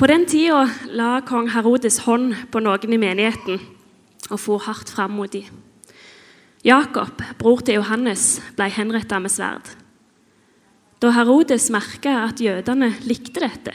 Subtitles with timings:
[0.00, 0.62] På den tida
[0.96, 3.58] la kong Herodes hånd på noen i menigheten
[4.30, 5.44] og for hardt fram mot dem.
[6.64, 9.66] Jakob, bror til Johannes, ble henrettet med sverd.
[11.04, 13.74] Da Herodes merka at jødene likte dette,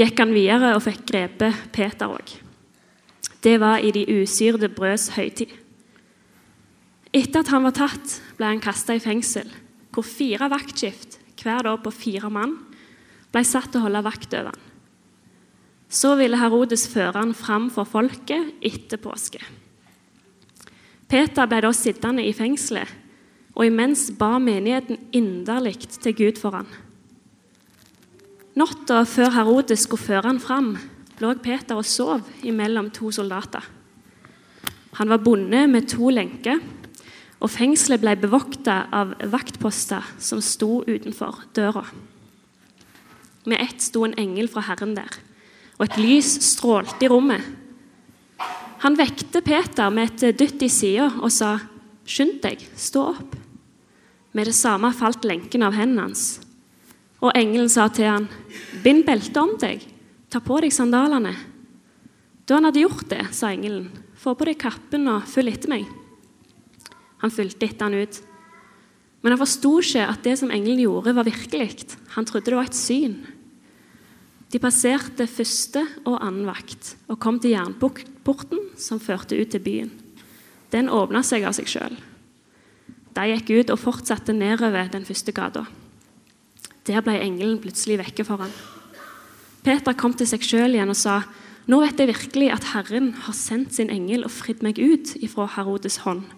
[0.00, 2.32] gikk han videre og fikk grepet Peter òg.
[3.44, 5.52] Det var i de usyrede brøds høytid.
[7.12, 9.52] Etter at han var tatt, ble han kasta i fengsel,
[9.92, 12.56] hvor fire vaktskift, hver dag på fire mann,
[13.36, 14.65] ble satt til å holde vakt over han.
[15.88, 19.42] Så ville Herodes føre han fram for folket etter påske.
[21.06, 22.90] Peter ble da sittende i fengselet,
[23.56, 26.66] og imens ba menigheten inderlig til Gud for han.
[28.56, 30.74] Natta før Herodes skulle føre han fram,
[31.20, 33.64] lå Peter og sov imellom to soldater.
[34.96, 36.60] Han var bonde med to lenker,
[37.36, 41.84] og fengselet ble bevokta av vaktposter som sto utenfor døra.
[43.46, 45.20] Med ett sto en engel fra Herren der,
[45.76, 47.42] og et lys strålte i rommet.
[48.84, 51.58] Han vekte Peter med et dytt i sida og sa,
[52.06, 53.36] 'Skynd deg, stå opp.'
[54.32, 56.40] Med det samme falt lenken av hendene hans.
[57.20, 58.28] Og engelen sa til han,
[58.82, 59.82] 'Bind beltet om deg,
[60.30, 61.36] ta på deg sandalene.'
[62.46, 65.88] Da han hadde gjort det, sa engelen, 'Få på deg kappen og følg etter meg.'
[67.18, 68.20] Han fulgte etter han ut.
[69.22, 71.96] Men han forsto ikke at det som engelen gjorde, var virkelig.
[72.14, 73.16] Han trodde det var et syn.
[74.52, 79.90] De passerte første og annen vakt og kom til jernporten som førte ut til byen.
[80.70, 81.96] Den åpna seg av seg sjøl.
[83.16, 85.64] De gikk ut og fortsatte nedover den første gata.
[86.86, 88.52] Der ble engelen plutselig vekke for ham.
[89.66, 91.24] Peter kom til seg sjøl igjen og sa,
[91.66, 95.48] 'Nå vet jeg virkelig at Herren har sendt sin engel og fridd meg ut ifra
[95.50, 96.30] Herodes hånd'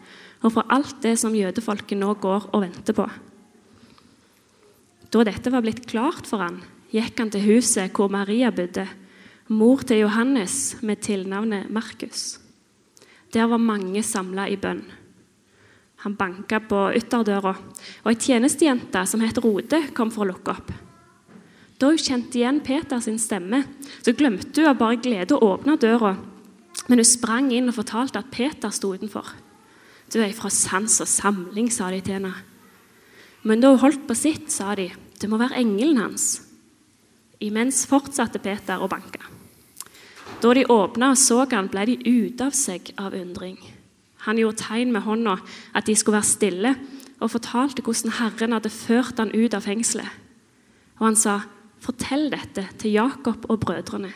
[0.42, 3.04] og fra alt det som jødefolket nå går og venter på.
[5.12, 8.86] Da dette var blitt klart for han, gikk han til huset hvor Maria bodde,
[9.48, 12.38] mor til Johannes med tilnavnet Markus.
[13.32, 14.82] Der var mange samla i bønn.
[16.04, 17.54] Han banka på ytterdøra,
[18.04, 20.70] og ei tjenestejente som het Rode, kom for å lukke opp.
[21.78, 23.64] Da hun kjente igjen Peter sin stemme,
[24.02, 26.14] så glemte hun av bare glede å åpne døra,
[26.88, 29.34] men hun sprang inn og fortalte at Peter sto utenfor.
[30.08, 32.32] 'Du er fra sans og samling', sa de til henne.
[33.44, 36.47] Men da hun holdt på sitt, sa de, 'Det må være engelen hans'.
[37.40, 39.20] Imens fortsatte Peter å banke.
[40.42, 43.58] Da de åpna og så han, ble de ute av seg av undring.
[44.26, 45.38] Han gjorde tegn med hånda
[45.74, 46.72] at de skulle være stille,
[47.18, 50.10] og fortalte hvordan Herren hadde ført han ut av fengselet.
[50.98, 51.40] Og han sa,
[51.80, 54.14] 'Fortell dette til Jakob og brødrene.'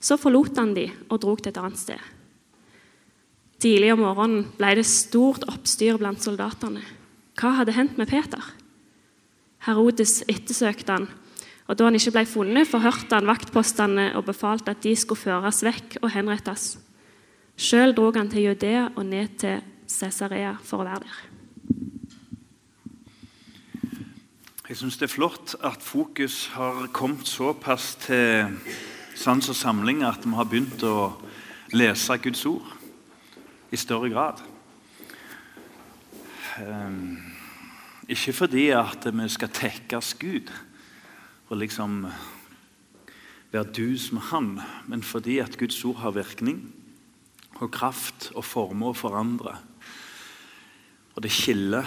[0.00, 2.00] Så forlot han de og drog til et annet sted.
[3.60, 6.80] Tidlig om morgenen ble det stort oppstyr blant soldatene.
[7.36, 8.40] Hva hadde hendt med Peter?
[9.66, 11.08] Herodes ettersøkte han
[11.70, 15.60] og Da han ikke ble funnet, forhørte han vaktpostene og befalte at de skulle føres
[15.62, 16.80] vekk og henrettes.
[17.54, 21.20] Sjøl dro han til Judea og ned til Cesarea for å være der.
[24.66, 28.50] Jeg syns det er flott at fokus har kommet såpass til
[29.14, 31.12] sans og samling at vi har begynt å
[31.70, 32.66] lese Guds ord
[33.70, 34.42] i større grad.
[36.58, 37.14] Um,
[38.10, 40.50] ikke fordi at vi skal tekkes Gud
[41.50, 42.04] og liksom
[43.50, 46.62] være du som Han, men fordi at Guds ord har virkning
[47.58, 49.56] og kraft og former å forandre.
[51.16, 51.86] Og det skiller,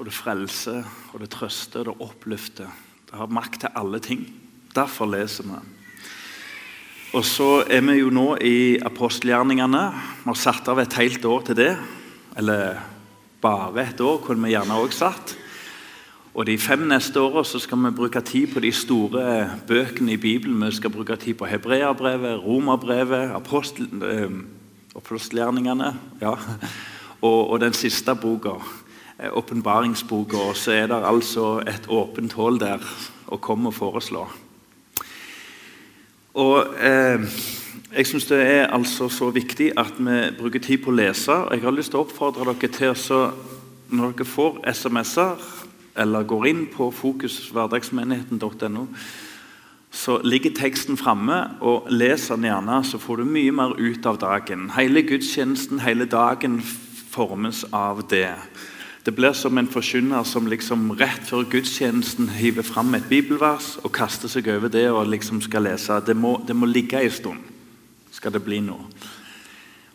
[0.00, 2.72] og det frelser, og det trøster, og det oppløfter.
[3.10, 4.24] Det har makt til alle ting.
[4.72, 5.60] Derfor leser vi.
[7.12, 9.82] Og så er vi jo nå i apostelgjerningene.
[10.22, 11.72] Vi har satt av et helt år til det.
[12.40, 12.80] Eller
[13.44, 15.36] bare et år, kunne vi gjerne òg satt.
[16.34, 20.64] Og De fem neste åra skal vi bruke tid på de store bøkene i Bibelen.
[20.64, 24.30] Vi skal bruke tid på Hebreabrevet, Romerbrevet, apostel, eh,
[24.96, 25.90] apostelgjerningene
[26.22, 26.32] ja.
[27.20, 28.56] og, og, den siste boka,
[29.20, 30.36] eh, åpenbaringsboka.
[30.36, 32.80] Og så er det altså et åpent hull der
[33.28, 34.24] å komme og foreslå.
[36.34, 37.20] Og eh,
[37.92, 41.32] Jeg syns det er altså så viktig at vi bruker tid på å lese.
[41.52, 43.32] Jeg har lyst til å oppfordre dere til å
[43.92, 45.61] Når dere får SMS-er
[45.96, 48.86] eller går inn på fokushverdagsmenigheten.no,
[49.92, 51.50] så ligger teksten framme.
[51.60, 54.70] og Les den gjerne, så får du mye mer ut av dagen.
[54.76, 56.62] Hele gudstjenesten, hele dagen
[57.12, 58.30] formes av det.
[59.04, 63.92] Det blir som en forkynner som liksom rett før gudstjenesten hiver fram et bibelvers og
[63.92, 65.98] kaster seg over det og liksom skal lese.
[66.06, 67.42] Det må, det må ligge en stund,
[68.14, 68.86] skal det bli noe.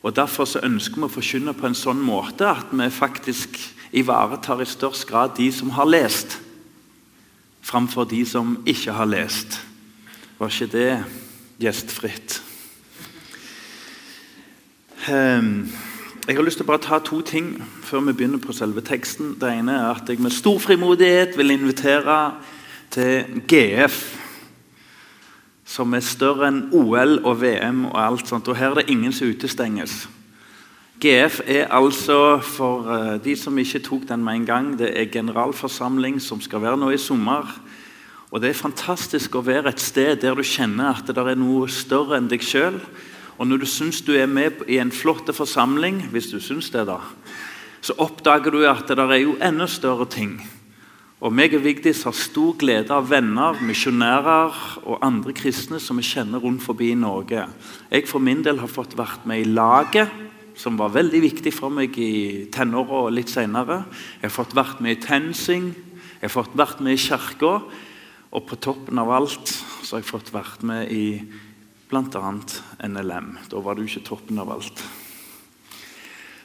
[0.04, 3.58] Og Derfor så ønsker vi å forkynne på en sånn måte at vi faktisk
[3.92, 6.40] ivaretar i størst grad de som har lest,
[7.62, 9.62] framfor de som ikke har lest.
[10.40, 10.92] Var ikke det
[11.60, 12.44] gjestfritt.
[15.08, 15.68] Um,
[16.28, 17.54] jeg har lyst til å bare ta to ting
[17.88, 19.38] før vi begynner på selve teksten.
[19.40, 22.18] Det ene er at jeg med stor frimodighet vil invitere
[22.92, 24.02] til GF.
[25.68, 28.48] Som er større enn OL og VM og alt sånt.
[28.52, 30.06] Og her er det ingen som utestenges.
[30.98, 35.12] GF er altså, for eh, de som ikke tok den med en gang, det er
[35.14, 37.52] generalforsamling som skal være nå i sommer.
[38.32, 41.70] Og Det er fantastisk å være et sted der du kjenner at det er noe
[41.70, 42.82] større enn deg sjøl.
[43.38, 46.88] Og når du syns du er med i en flott forsamling, hvis du syns det,
[46.90, 46.98] da,
[47.80, 50.40] så oppdager du at det er jo enda større ting.
[51.22, 56.10] Og meg og Vigdis har stor glede av venner, misjonærer og andre kristne som vi
[56.10, 57.46] kjenner rundt forbi i Norge.
[57.94, 60.26] Jeg for min del har fått vært med i laget
[60.58, 63.84] som var veldig viktig for meg i tenåra og litt senere.
[64.18, 65.68] Jeg har fått vært med i TenSing,
[66.18, 67.60] jeg har fått vært med i kirka.
[68.36, 71.22] Og på toppen av alt så har jeg fått vært med i
[71.88, 72.32] bl.a.
[72.84, 73.30] NLM.
[73.48, 74.82] Da var det jo ikke toppen av alt.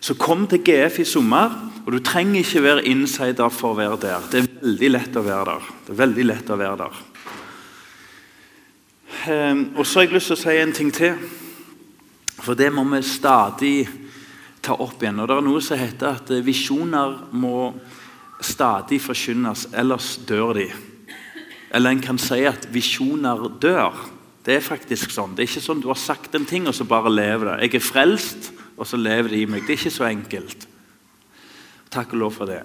[0.02, 1.52] Så kom til GF i sommer,
[1.84, 4.28] og du trenger ikke være insider for å være der.
[4.30, 5.68] Det er veldig lett å være der.
[5.86, 7.02] Det er veldig lett å være der.
[9.30, 11.18] Ehm, og så har jeg lyst til å si en ting til.
[12.42, 13.76] For det må vi stadig
[14.62, 15.20] ta opp igjen.
[15.20, 17.74] Og Det er noe som heter at visjoner må
[18.42, 20.68] stadig forkynnes, ellers dør de.
[21.72, 23.96] Eller en kan si at visjoner dør.
[24.42, 25.36] Det er faktisk sånn.
[25.36, 27.68] Det er ikke sånn du har sagt en ting, og så bare lever det.
[27.68, 29.62] Jeg er frelst, og så lever det i meg.
[29.66, 30.66] Det er ikke så enkelt.
[31.92, 32.62] Takk og lov for det.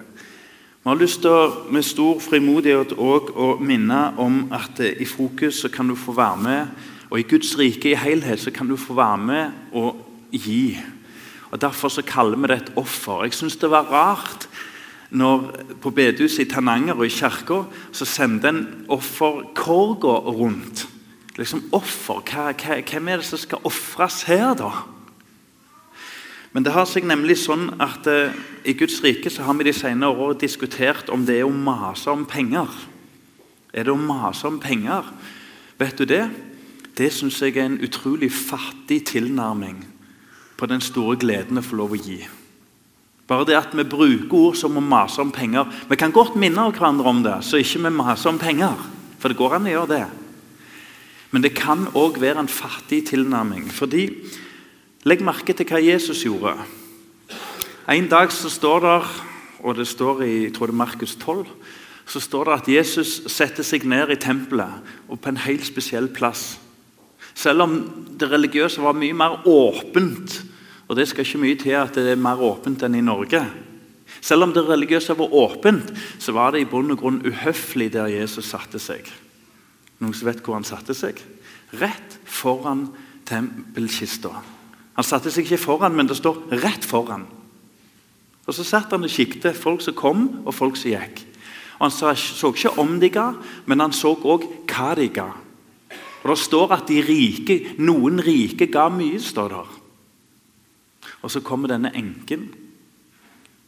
[0.82, 5.70] Vi har lyst til å, med stor frimodighet å minne om at i Fokus så
[5.72, 8.96] kan du få være med, og i Guds rike i helhet så kan du få
[8.98, 10.02] være med og
[10.32, 10.78] gi.
[11.50, 13.24] Og Derfor så kaller vi det et offer.
[13.24, 14.48] Jeg syns det var rart
[15.10, 15.46] når
[15.80, 17.62] på bedehuset i Tananger og i kirka
[17.92, 20.84] så sendte en offerkorga rundt.
[21.38, 24.72] Liksom offer, hva, hva, Hvem er det som skal ofres her, da?
[26.52, 29.74] Men det har seg nemlig sånn at eh, i Guds rike så har vi de
[29.76, 32.68] senere år diskutert om det er å mase om penger.
[33.72, 35.06] Er det å mase om penger?
[35.78, 36.24] Vet du det?
[36.98, 39.84] Det syns jeg er en utrolig fattig tilnærming
[40.58, 42.18] på den store gleden å få lov å gi.
[43.28, 45.68] Bare det at vi bruker ord som å mase om penger.
[45.88, 48.74] Vi kan godt minne hverandre om det, så ikke vi maser om penger.
[49.20, 50.04] For det går an å gjøre det.
[51.30, 53.68] Men det kan òg være en fattig tilnærming.
[53.70, 54.08] fordi
[55.06, 56.56] Legg merke til hva Jesus gjorde.
[57.88, 58.96] En dag så står det,
[59.62, 61.46] og det står i jeg tror det er Markus 12,
[62.08, 66.08] så står det at Jesus setter seg ned i tempelet og på en helt spesiell
[66.08, 66.58] plass.
[67.38, 67.78] Selv om
[68.18, 70.40] det religiøse var mye mer åpent.
[70.88, 73.42] Og det skal ikke mye til at det er mer åpent enn i Norge.
[74.24, 78.10] Selv om det religiøse var åpent, så var det i bunn og grunn uhøflig der
[78.10, 79.06] Jesus satte seg.
[80.00, 81.20] Noen som vet hvor han satte seg?
[81.78, 82.88] Rett foran
[83.28, 84.32] tempelkista.
[84.98, 87.28] Han satte seg ikke foran, men det står 'rett foran'.
[88.46, 91.26] Og Så satt han og kikket folk som kom, og folk som gikk.
[91.78, 93.32] Og Han så ikke om de ga,
[93.66, 95.30] men han så òg hva de ga.
[96.22, 99.20] Og Det står at de rike, noen rike ga mye.
[99.20, 99.68] står der.
[101.22, 102.48] Og Så kommer denne enken,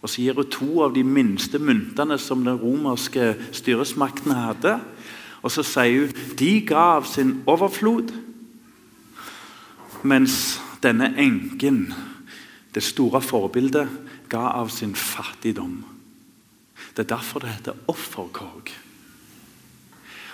[0.03, 4.81] og så gir hun to av de minste myntene som den romerske styresmakten hadde.
[5.43, 8.13] Og så sier hun de ga av sin overflod,
[10.03, 11.93] mens denne enken,
[12.75, 13.89] det store forbildet,
[14.31, 15.85] ga av sin fattigdom.
[16.97, 18.73] Det er derfor det heter offerkorg.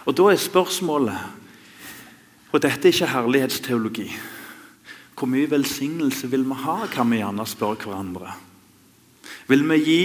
[0.06, 1.18] Og Da er spørsmålet
[2.52, 4.08] og dette er ikke herlighetsteologi.
[5.16, 8.34] Hvor mye velsignelse vil vi ha, kan vi gjerne spørre hverandre.
[9.48, 10.02] Vil vi gi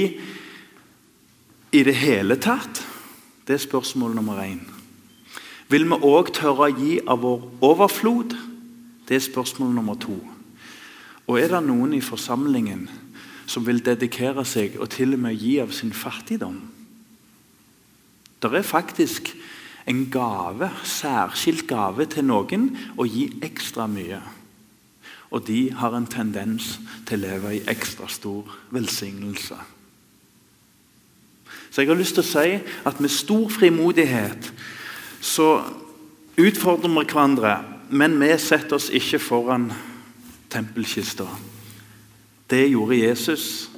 [1.72, 2.84] i det hele tatt?
[3.48, 4.62] Det er spørsmål nummer én.
[5.72, 8.36] Vil vi òg tørre å gi av vår overflod?
[9.08, 10.18] Det er spørsmål nummer to.
[11.28, 12.88] Og er det noen i forsamlingen
[13.50, 16.60] som vil dedikere seg og til og med gi av sin fattigdom?
[18.42, 19.34] Det er faktisk
[19.88, 24.22] en gave, særskilt gave til noen å gi ekstra mye.
[25.32, 26.76] Og de har en tendens
[27.08, 29.58] til å leve i ekstra stor velsignelse.
[31.72, 34.52] Så jeg har lyst til å si at med stor frimodighet
[35.24, 35.62] så
[36.36, 37.54] utfordrer vi hverandre,
[37.90, 39.70] men vi setter oss ikke foran
[40.52, 41.28] tempelkista.
[42.52, 43.70] Det gjorde Jesus,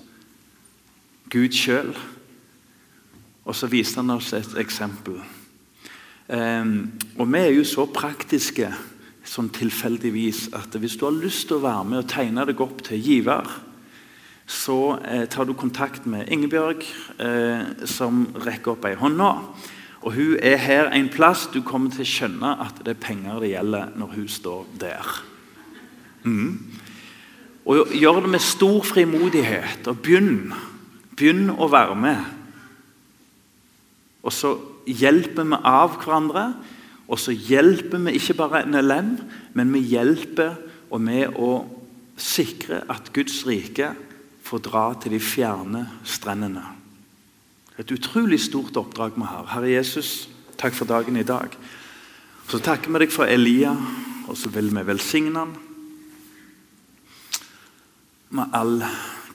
[1.30, 1.94] Gud sjøl.
[3.46, 5.20] Og så viste han oss et eksempel.
[6.28, 8.70] Um, og vi er jo så praktiske
[9.28, 12.82] sånn tilfeldigvis at hvis du har lyst til å være med og tegne deg opp
[12.86, 13.48] til giver,
[14.48, 16.84] så eh, tar du kontakt med Ingebjørg,
[17.24, 19.30] eh, som rekker opp ei hånd nå.
[20.04, 23.40] Og hun er her en plass du kommer til å skjønne at det er penger
[23.40, 25.14] det gjelder når hun står der.
[26.28, 26.60] Mm.
[27.64, 29.88] Og gjør det med stor frimodighet.
[29.88, 30.52] Og begynn.
[31.16, 32.20] Begynn å være med.
[34.28, 36.48] Og så hjelper vi av hverandre.
[37.12, 39.16] Og så hjelper vi ikke bare NLM,
[39.58, 40.56] men vi hjelper
[40.94, 41.66] og med å
[42.20, 43.92] sikre at Guds rike
[44.44, 46.64] får dra til de fjerne strendene.
[47.82, 49.50] Et utrolig stort oppdrag vi har.
[49.50, 50.30] Herre Jesus,
[50.62, 51.56] takk for dagen i dag.
[52.48, 53.74] Så takker vi deg for Elia,
[54.28, 55.56] og så vil vi velsigne han
[58.34, 58.84] med all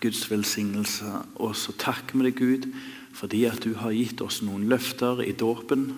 [0.03, 1.11] Guds velsignelse.
[1.43, 2.69] Og så takker vi deg, Gud,
[3.19, 5.89] fordi at du har gitt oss noen løfter i dåpen.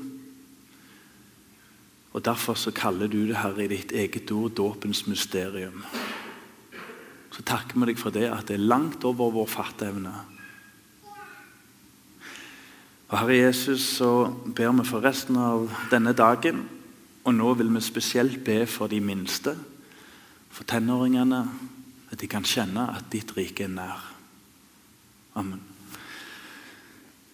[2.17, 5.85] Og Derfor så kaller du det her i ditt eget ord dåpens mysterium.
[7.31, 10.15] Så takker vi deg for det, at det er langt over vår fatteevne.
[13.11, 16.65] Og Herre Jesus, så ber vi for resten av denne dagen,
[17.27, 19.57] og nå vil vi spesielt be for de minste,
[20.51, 21.43] for tenåringene,
[22.11, 24.07] at de kan kjenne at ditt rike er nær.
[25.39, 25.70] Amen.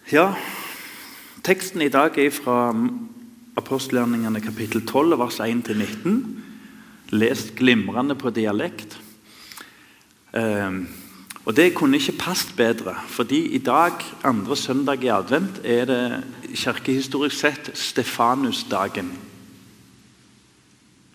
[0.07, 0.37] Ja,
[1.43, 2.71] teksten i dag er fra
[3.59, 6.13] apostelgjerningene kapittel 12, vers 1-19.
[7.11, 8.95] Lest glimrende på dialekt.
[10.31, 10.77] Eh,
[11.43, 13.91] og Det kunne ikke passet bedre, fordi i dag,
[14.23, 16.23] andre søndag i advent, er det
[16.55, 19.11] kirkehistorisk sett Stefanusdagen.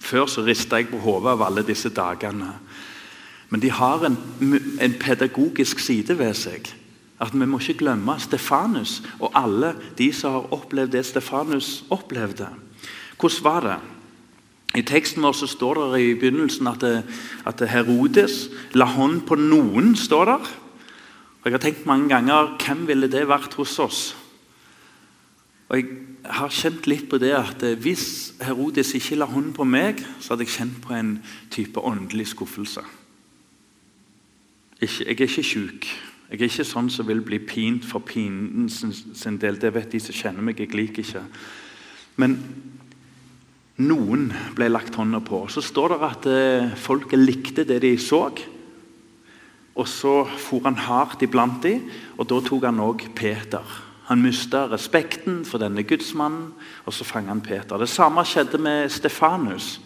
[0.01, 2.53] Før så rista jeg på hodet av alle disse dagene.
[3.49, 4.19] Men de har en,
[4.81, 6.75] en pedagogisk side ved seg.
[7.23, 12.49] At Vi må ikke glemme Stefanus og alle de som har opplevd det Stefanus opplevde.
[13.21, 13.81] Hvordan var det?
[14.73, 17.05] I teksten vår så står det i begynnelsen at, det,
[17.47, 19.95] at Herodes la hånd på noen.
[19.97, 20.49] står der.
[21.43, 24.17] Og Jeg har tenkt mange ganger hvem ville det vært hos oss?
[25.69, 25.87] Og Jeg
[26.25, 30.47] har kjent litt på det at hvis Herodes ikke la hånd på meg, så hadde
[30.47, 31.19] jeg kjent på en
[31.50, 32.83] type åndelig skuffelse.
[34.81, 35.87] Jeg er ikke sjuk.
[36.33, 39.59] Jeg er ikke sånn som vil bli pint for pinen sin del.
[39.61, 40.62] Det vet de som kjenner meg.
[40.62, 41.21] Jeg liker ikke.
[42.17, 42.39] Men
[43.85, 45.43] noen ble lagt hånda på.
[45.53, 48.23] Så står det at eh, folket likte det de så.
[49.77, 51.85] Og så for han hardt iblant dem,
[52.17, 53.77] og da tok han òg Peter.
[54.09, 56.51] Han mista respekten for denne gudsmannen,
[56.85, 57.77] og så fanga han Peter.
[57.77, 59.83] Det samme skjedde med Stefanus.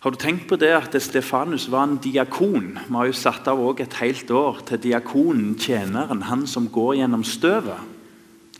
[0.00, 2.78] Har du tenkt på det at Stefanus var en diakon?
[2.88, 7.24] Vi har jo satt av et helt år til diakonen, tjeneren, han som går gjennom
[7.24, 7.82] støvet,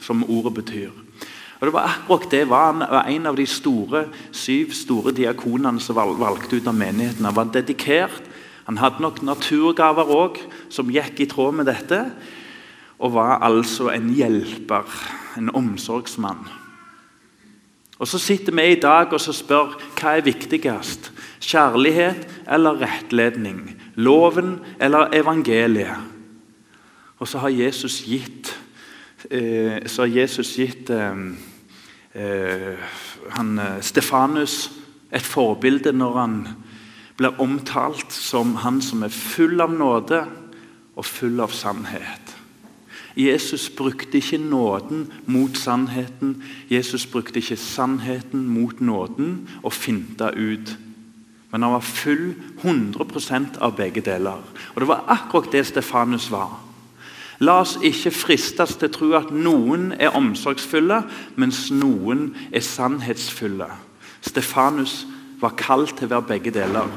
[0.01, 0.91] som ordet betyr.
[1.61, 5.81] Og det var akkurat det var Han var en av de store, syv store diakonene
[5.81, 7.25] som valgte ut av menigheten.
[7.25, 8.23] Han var dedikert.
[8.65, 10.37] Han hadde nok naturgaver òg,
[10.69, 12.05] som gikk i tråd med dette.
[12.99, 14.85] Og var altså en hjelper,
[15.37, 16.45] en omsorgsmann.
[17.99, 21.13] Og Så sitter vi i dag og spør hva er viktigst.
[21.41, 23.77] Kjærlighet eller rettledning?
[23.95, 25.97] Loven eller evangeliet?
[27.19, 28.57] Og så har Jesus gitt,
[29.31, 31.17] eh, så har Jesus gitt eh,
[32.15, 32.75] Eh,
[33.29, 34.71] han, Stefanus
[35.15, 36.37] et forbilde når han
[37.19, 40.25] blir omtalt som han som er full av nåde
[40.97, 42.35] og full av sannhet.
[43.15, 46.43] Jesus brukte ikke nåden mot sannheten.
[46.71, 50.75] Jesus brukte ikke sannheten mot nåden og finta ut.
[51.51, 54.43] Men han var full 100% av begge deler.
[54.75, 56.61] Og Det var akkurat det Stefanus var.
[57.41, 61.01] La oss ikke fristes til å tro at noen er omsorgsfulle,
[61.41, 63.71] mens noen er sannhetsfulle.
[64.21, 65.07] Stefanus
[65.41, 66.91] var kalt til å være begge deler.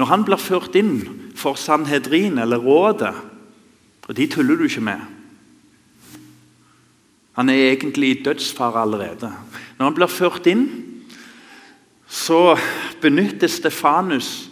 [0.00, 3.14] Når han blir ført inn for Sanhedrin, eller rådet
[4.06, 5.00] Og de tuller du ikke med.
[7.34, 9.32] Han er egentlig i dødsfare allerede.
[9.78, 10.68] Når han blir ført inn,
[12.06, 12.54] så
[13.02, 14.48] benytter Stefanus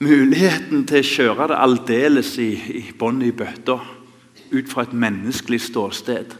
[0.00, 3.78] muligheten til å kjøre det aldeles i, i i bøtta
[4.50, 6.34] ut fra et menneskelig ståsted.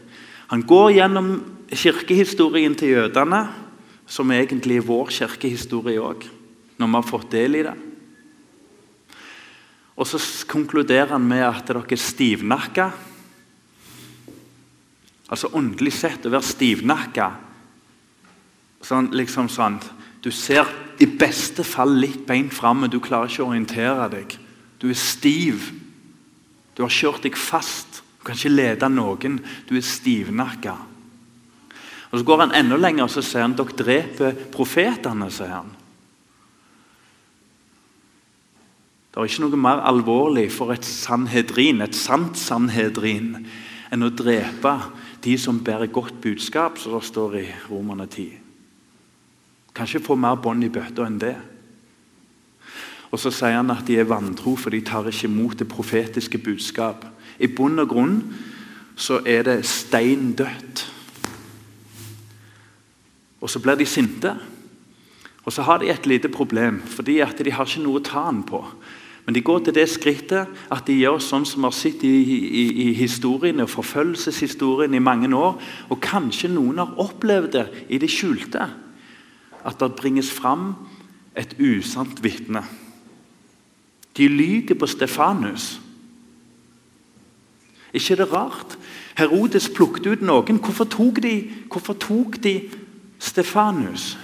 [0.51, 1.29] Han går gjennom
[1.71, 3.45] kirkehistorien til jødene,
[4.07, 6.25] som egentlig er vår kirkehistorie òg,
[6.77, 7.77] når vi har fått del i det.
[9.95, 10.19] Og så
[10.49, 12.89] konkluderer han med at dere er stivnakka.
[15.31, 17.29] Altså åndelig sett å være stivnakka.
[18.81, 19.77] Sånn, liksom sånn,
[20.21, 20.69] Du ser
[21.01, 24.37] i beste fall litt beint fram, men du klarer ikke å orientere deg.
[24.81, 25.71] Du er stiv.
[26.77, 28.03] Du har kjørt deg fast.
[28.19, 29.39] Du kan ikke lede noen.
[29.69, 30.77] Du er stivnakka.
[32.11, 35.31] Og Så går han enda lenger og så sier han dere dreper profetene.
[35.31, 35.71] sier han.
[39.11, 43.45] Det er ikke noe mer alvorlig for et sanhedrin, et sant sanhedrin,
[43.91, 44.77] enn å drepe
[45.23, 48.40] de som bærer godt budskap, som det står i Romerne 10.
[49.75, 51.35] Kanskje få mer bånd i bøtta enn det.
[53.11, 56.37] Og Så sier han at de er vantro, for de tar ikke imot det profetiske
[56.37, 57.05] budskap.
[57.39, 58.21] I bunn og grunn
[58.95, 60.85] så er det stein dødt.
[63.41, 64.35] Og så blir de sinte.
[65.43, 68.27] Og så har de et lite problem, fordi at de har ikke noe å ta
[68.29, 68.61] den på.
[69.25, 72.13] Men de går til det skrittet at de gjør sånn som vi har sett i,
[72.13, 75.59] i, i historien, og forfølgelseshistorien i mange år.
[75.89, 78.69] Og kanskje noen har opplevd det i det skjulte.
[79.65, 80.75] At det bringes fram
[81.37, 82.63] et usant vitne.
[84.17, 85.79] De lyver på Stefanus.
[87.93, 88.77] ikke er det rart?
[89.17, 90.59] Herodes plukket ut noen.
[90.59, 92.69] Hvorfor tok de, hvorfor tok de
[93.19, 94.17] Stefanus?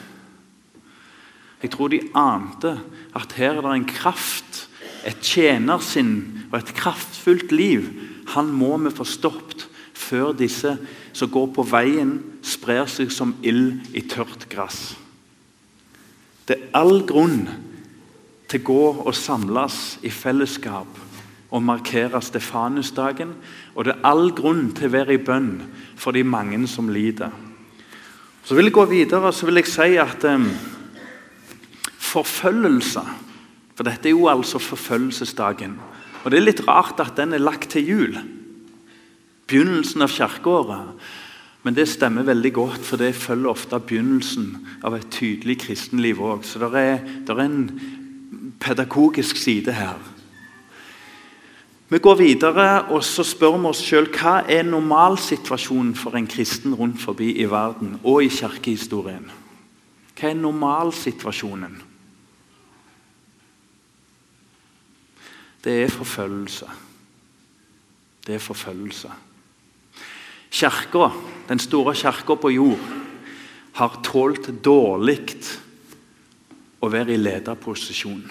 [1.61, 2.79] Jeg tror de ante
[3.15, 4.69] at her er det en kraft,
[5.05, 7.89] et tjenersinn og et kraftfullt liv.
[8.35, 10.77] Han må vi få stoppet før disse
[11.13, 14.95] som går på veien, sprer seg som ild i tørt gress.
[16.47, 17.41] Det er all grunn
[18.47, 21.03] til å gå og samles i fellesskap
[21.51, 23.33] og markere Stefanusdagen.
[23.75, 25.51] Og det er all grunn til å være i bønn
[25.99, 27.31] for de mange som lider.
[28.47, 30.47] Så vil jeg gå videre så vil jeg si at um,
[31.99, 33.03] forfølgelse
[33.77, 35.75] For dette er jo altså forfølgelsesdagen.
[36.23, 38.15] Og Det er litt rart at den er lagt til jul.
[39.45, 40.95] Begynnelsen av kirkeåret.
[41.63, 44.51] Men det stemmer veldig godt, for det følger ofte begynnelsen
[44.85, 46.45] av et tydelig kristenliv òg.
[46.45, 47.57] Så det er, er en
[48.59, 49.97] pedagogisk side her.
[51.89, 56.73] Vi går videre og så spør vi oss sjøl hva er normalsituasjonen for en kristen
[56.75, 59.29] rundt forbi i verden og i kirkehistorien.
[60.17, 61.77] Hva er normalsituasjonen?
[65.63, 66.67] Det er forfølgelse.
[68.27, 69.11] Det er forfølgelse.
[70.51, 71.09] Kirka,
[71.47, 72.89] den store kirka på jord,
[73.77, 75.21] har tålt dårlig
[76.81, 78.25] å være i lederposisjon.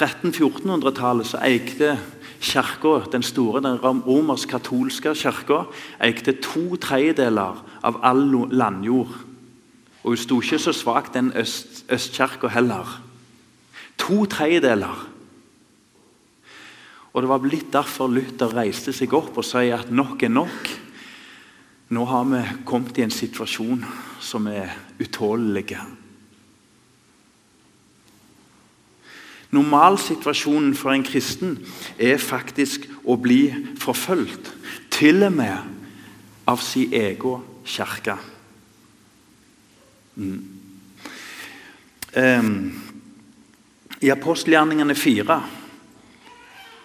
[0.00, 1.96] 1300-1400-tallet så eide
[2.40, 5.64] kirka, den store den romersk-katolske kirka
[6.00, 9.12] eide to tredjedeler av all landjord.
[10.00, 13.00] Og hun sto ikke så svakt, den øst, østkirka heller.
[14.00, 15.08] To tredjedeler.
[17.12, 20.70] Og Det var blitt derfor Luther reiste seg opp og sa at nok er nok.
[21.90, 23.82] Nå har vi kommet i en situasjon
[24.22, 24.70] som er
[25.00, 25.74] utålelig.
[29.50, 31.56] Normalsituasjonen for en kristen
[31.98, 33.48] er faktisk å bli
[33.82, 34.52] forfulgt.
[34.94, 38.14] Til og med av sin egen kirke.
[40.14, 40.38] Mm.
[42.14, 42.54] Um,
[44.02, 45.59] I apostelgjerningene 4 um,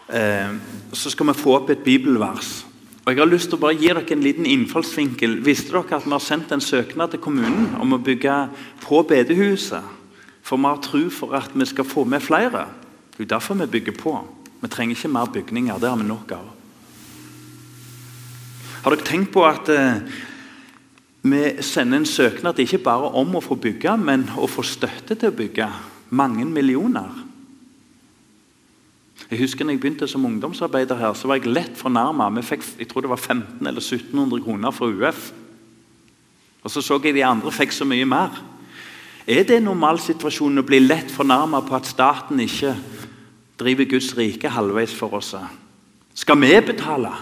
[0.06, 2.66] så skal vi få opp et bibelvers.
[3.06, 5.38] Og Jeg har lyst til å bare gi dere en liten innfallsvinkel.
[5.46, 8.38] Visste dere at vi har sendt en søknad til kommunen om å bygge
[8.82, 9.86] på bedehuset?
[10.46, 12.66] For vi har tro for at vi skal få med flere.
[13.14, 14.16] Det er derfor vi bygger på.
[14.62, 15.78] Vi trenger ikke mer bygninger.
[15.78, 16.50] Det har vi nok av.
[18.86, 20.02] Har dere tenkt på at eh,
[21.26, 25.30] vi sender en søknad ikke bare om å få bygge, men å få støtte til
[25.30, 25.70] å bygge?
[26.10, 27.25] Mange millioner.
[29.32, 32.30] Jeg husker når jeg begynte som ungdomsarbeider her, så var jeg lett fornærma.
[32.38, 35.32] Vi fikk jeg tror det var 1500 eller 1700 kroner fra UF.
[36.64, 38.38] Og så så jeg de andre fikk så mye mer.
[39.28, 42.76] Er det normalsituasjonen å bli lett fornærma på at staten ikke
[43.58, 45.34] driver Guds rike halvveis for oss?
[46.14, 47.14] Skal vi betale?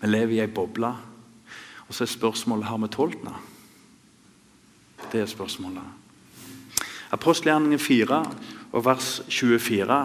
[0.00, 0.90] Vi lever i ei boble.
[1.86, 3.36] Og så er spørsmålet har vi tålt det.
[5.12, 6.05] Det er spørsmålet.
[7.14, 8.22] Apostelgjerningen 4
[8.72, 10.00] og vers 24.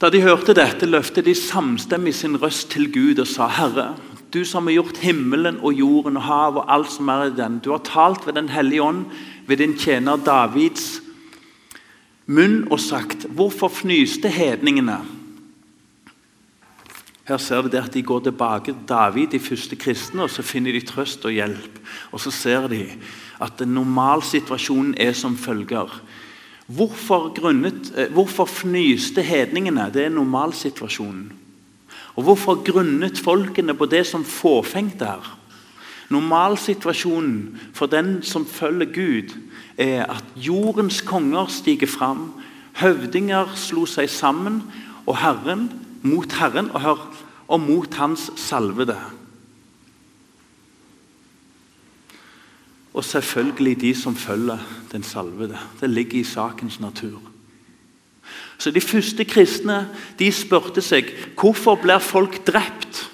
[0.00, 3.94] Da de hørte dette, løftet de samstemmig sin røst til Gud og sa, Herre,
[4.34, 7.60] du som har gjort himmelen og jorden og hav og alt som er i den.
[7.62, 9.04] Du har talt ved Den hellige ånd
[9.46, 11.00] ved din tjener Davids
[12.26, 14.98] munn og sagt Hvorfor fnyste hedningene?
[17.24, 20.42] Her ser vi det at De går tilbake til David, de første kristne, og så
[20.42, 21.78] finner de trøst og hjelp.
[22.12, 22.84] Og Så ser de
[23.44, 26.00] at normalsituasjonen er som følger.
[26.66, 29.90] Hvorfor, grunnet, eh, hvorfor fnyste hedningene?
[29.94, 31.32] Det er normalsituasjonen.
[32.16, 35.38] Og Hvorfor grunnet folkene på det som fåfengt er?
[36.08, 39.34] Normalsituasjonen for den som følger Gud,
[39.78, 42.32] er at jordens konger stiger fram.
[42.74, 44.62] Høvdinger slo seg sammen
[45.06, 45.70] og Herren,
[46.02, 46.98] mot Herren og,
[47.48, 48.96] og mot Hans salvede.
[52.94, 54.58] Og selvfølgelig de som følger
[54.92, 55.58] den salvede.
[55.80, 57.22] Det ligger i sakens natur.
[58.58, 63.10] Så De første kristne de spurte seg hvorfor blir folk drept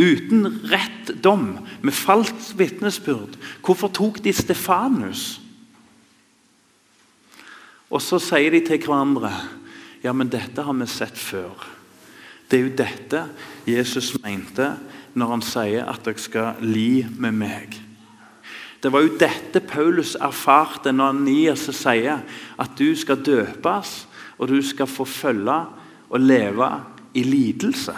[0.00, 3.36] uten rett dom, med falskt vitnesbyrd.
[3.64, 5.40] Hvorfor tok de Stefanus?
[7.90, 9.32] Og så sier de til hverandre
[10.00, 11.66] ja, men dette har vi sett før.
[12.48, 13.24] Det er jo dette
[13.68, 14.72] Jesus mente
[15.14, 17.76] når han sier at dere skal li med meg.
[18.80, 22.22] Det var jo dette Paulus erfarte når Anias sier
[22.60, 23.92] at du skal døpes
[24.40, 25.58] og du skal få følge
[26.10, 26.70] og leve
[27.14, 27.94] i lidelse.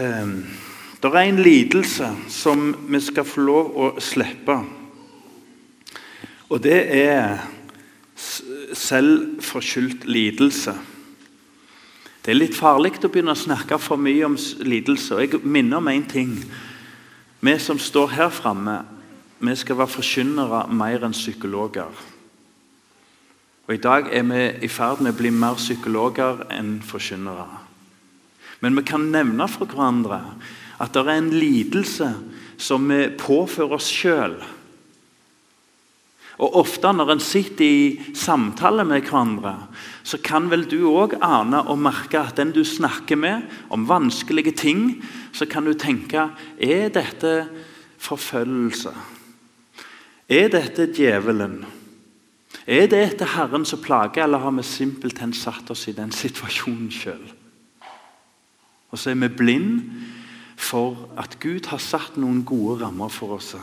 [0.00, 0.46] Ehm,
[1.02, 4.56] det er en lidelse som vi skal få lov å slippe.
[6.50, 7.42] Og det er
[8.16, 10.74] selvforskyldt lidelse.
[12.20, 15.14] Det er litt farlig å begynne å snakke for mye om lidelse.
[15.14, 16.34] og Jeg minner om én ting.
[17.40, 18.82] Vi som står her framme,
[19.40, 21.88] vi skal være forkynnere mer enn psykologer.
[23.66, 27.46] Og I dag er vi i ferd med å bli mer psykologer enn forkynnere.
[28.60, 30.20] Men vi kan nevne for hverandre
[30.80, 32.08] at det er en lidelse
[32.60, 34.36] som vi påfører oss sjøl.
[36.40, 39.54] Og Ofte når en sitter i samtale med hverandre,
[40.02, 44.54] så kan vel du òg ane og merke at den du snakker med om vanskelige
[44.56, 44.86] ting,
[45.36, 47.34] så kan du tenke er dette
[48.00, 48.94] forfølgelse?
[50.30, 51.60] Er dette djevelen?
[52.66, 56.90] Er det etter Herren som plager, eller har vi simpelthen satt oss i den situasjonen
[56.94, 57.24] sjøl?
[58.90, 59.80] Og så er vi blind
[60.60, 63.54] for at Gud har satt noen gode rammer for oss.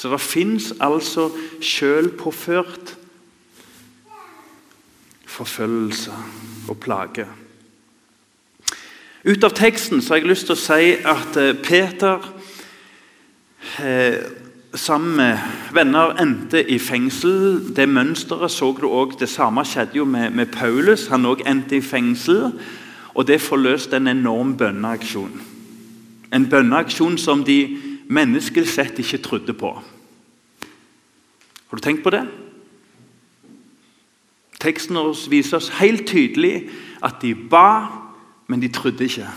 [0.00, 1.26] Så det fins altså
[1.60, 2.96] sjølpåført
[5.28, 6.12] forfølgelse
[6.68, 7.26] og plage.
[9.28, 12.24] Ut av teksten så har jeg lyst til å si at eh, Peter
[13.84, 14.16] eh,
[14.72, 15.44] sammen med
[15.76, 17.60] venner endte i fengsel.
[17.76, 19.18] Det mønsteret så du òg.
[19.20, 21.10] Det samme skjedde jo med, med Paulus.
[21.12, 22.54] Han òg endte i fengsel.
[23.12, 25.40] Og det forløste en enorm bønneaksjon.
[26.32, 29.70] En bønneaksjon som de menneskelig sett ikke trodde på.
[31.70, 32.24] Har du tenkt på det?
[34.60, 34.98] Teksten
[35.32, 36.68] viser oss helt tydelig
[37.02, 37.86] at de ba,
[38.50, 39.28] men de trodde ikke.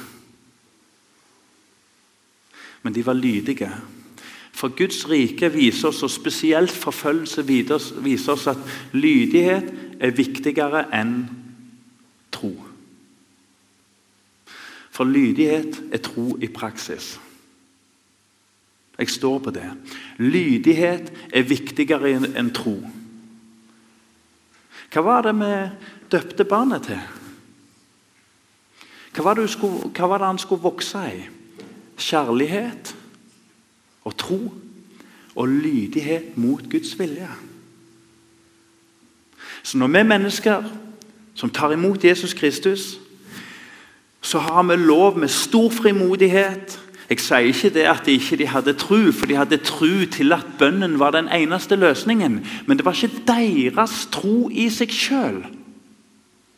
[2.84, 3.70] Men de var lydige.
[4.52, 8.60] For Guds rike viser oss, og spesielt forfølgelse viser oss at
[8.92, 11.16] lydighet er viktigere enn
[12.34, 12.52] tro.
[14.94, 17.16] For lydighet er tro i praksis.
[18.98, 19.66] Jeg står på det.
[20.18, 22.76] Lydighet er viktigere enn tro.
[24.94, 25.54] Hva var det vi
[26.14, 27.00] døpte barnet til?
[29.14, 31.24] Hva var, skulle, hva var, det han skulle vokse i?
[31.98, 32.96] Kjærlighet
[34.06, 34.40] og tro
[35.36, 37.30] og lydighet mot Guds vilje.
[39.64, 40.64] Så når vi mennesker
[41.34, 43.00] som tar imot Jesus Kristus,
[44.22, 46.80] så har vi lov med stor frimodighet
[47.14, 50.46] jeg sier ikke det at de ikke hadde tro, for de hadde tro til at
[50.60, 52.42] bønnen var den eneste løsningen.
[52.68, 55.44] Men det var ikke deres tro i seg sjøl.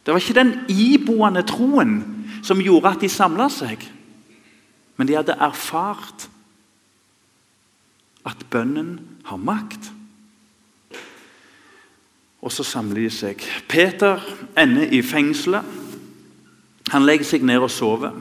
[0.06, 1.98] Det var ikke den iboende troen
[2.46, 3.82] som gjorde at de samla seg.
[4.96, 6.30] Men de hadde erfart
[8.26, 9.92] at bønnen har makt.
[12.46, 13.42] Og så samler de seg.
[13.68, 14.22] Peter
[14.58, 15.66] ender i fengselet.
[16.94, 18.14] Han legger seg ned og sover.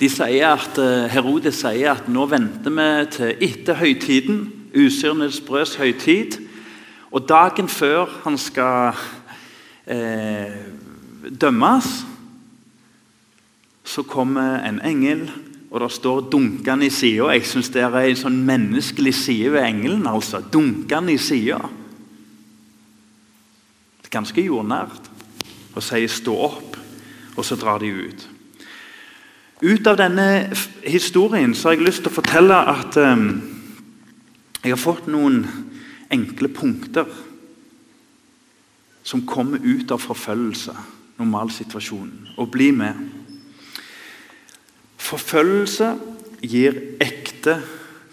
[0.00, 4.40] De sier at, eh, Herodes sier at nå venter vi til etter høytiden,
[4.74, 6.40] usyrnes brøds høytid.
[7.14, 8.98] Og dagen før han skal
[9.86, 10.50] eh,
[11.30, 12.04] dømmes,
[13.84, 15.30] så kommer en engel,
[15.70, 17.30] og det står 'dunkende i sida'.
[17.30, 20.06] Jeg syns det er en sånn menneskelig side ved engelen.
[20.06, 21.58] altså, Dunkende i sida.
[24.10, 25.10] Ganske jordnært.
[25.74, 26.78] Og sier 'stå opp',
[27.36, 28.33] og så drar de ut.
[29.62, 30.50] Ut av denne
[30.82, 33.28] historien så har jeg lyst til å fortelle at um,
[34.64, 35.44] jeg har fått noen
[36.12, 37.06] enkle punkter
[39.04, 40.74] som kommer ut av forfølgelse,
[41.20, 42.32] normalsituasjonen.
[42.40, 42.96] Og bli med.
[44.96, 45.90] Forfølgelse
[46.42, 47.58] gir ekte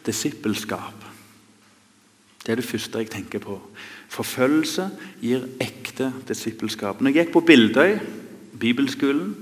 [0.05, 1.07] disippelskap.
[2.41, 3.55] Det er det første jeg tenker på.
[4.11, 4.89] Forfølgelse
[5.23, 6.99] gir ekte disippelskap.
[6.99, 7.95] Når jeg gikk på Bildøy,
[8.59, 9.35] bibelskolen,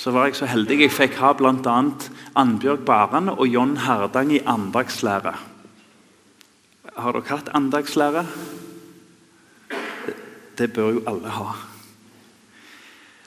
[0.00, 1.74] så var jeg så heldig jeg fikk ha bl.a.
[2.40, 5.34] Annbjørg Barane og John Herdang i andagslære.
[6.96, 8.22] Har dere hatt andagslære?
[10.56, 11.50] Det bør jo alle ha.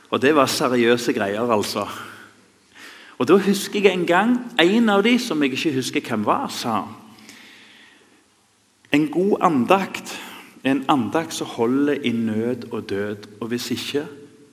[0.10, 1.86] Og det var seriøse greier, altså.
[3.22, 6.50] Og Da husker jeg en gang en av de som jeg ikke husker hvem var,
[6.50, 6.88] sa
[8.92, 10.18] En god andakt
[10.64, 13.30] er en andakt som holder i nød og død.
[13.42, 14.06] Og hvis ikke,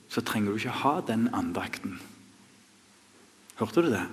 [0.09, 2.01] så trenger du ikke ha den andakten.
[3.61, 4.07] Hørte du det?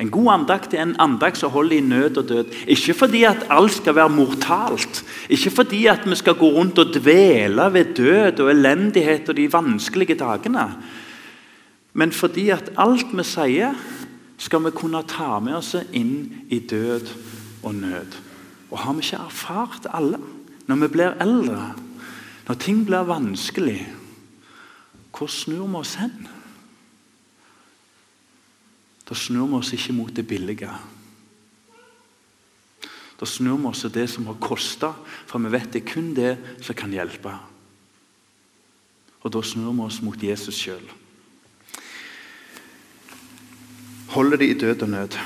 [0.00, 2.54] En god andakt er en andakt som holder i nød og død.
[2.66, 5.04] Ikke fordi at alt skal være mortalt.
[5.28, 9.52] Ikke fordi at vi skal gå rundt og dvele ved død og elendighet og de
[9.52, 10.66] vanskelige dagene.
[11.92, 13.76] Men fordi at alt vi sier,
[14.38, 17.12] skal vi kunne ta med oss inn i død
[17.62, 18.16] og nød.
[18.70, 20.18] Og har vi ikke erfart alle
[20.66, 21.74] når vi blir eldre,
[22.48, 23.82] når ting blir vanskelig,
[25.14, 26.26] hvor snur vi oss hen?
[29.08, 30.70] Da snur vi oss ikke mot det billige.
[33.20, 34.94] Da snur vi oss til det som har kosta,
[35.26, 37.32] for vi vet det er kun det som kan hjelpe.
[39.24, 40.84] Og da snur vi oss mot Jesus sjøl.
[44.14, 45.16] Holder de i død og nød.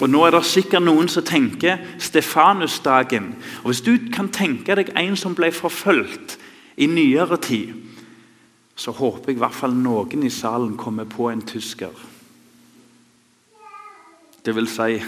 [0.00, 3.34] Og Nå er det sikkert noen som tenker Stefanusdagen.
[3.62, 6.38] Og Hvis du kan tenke deg en som ble forfulgt
[6.76, 7.74] i nyere tid,
[8.76, 11.94] så håper jeg i hvert fall noen i salen kommer på en tysker.
[14.44, 14.98] Det vil si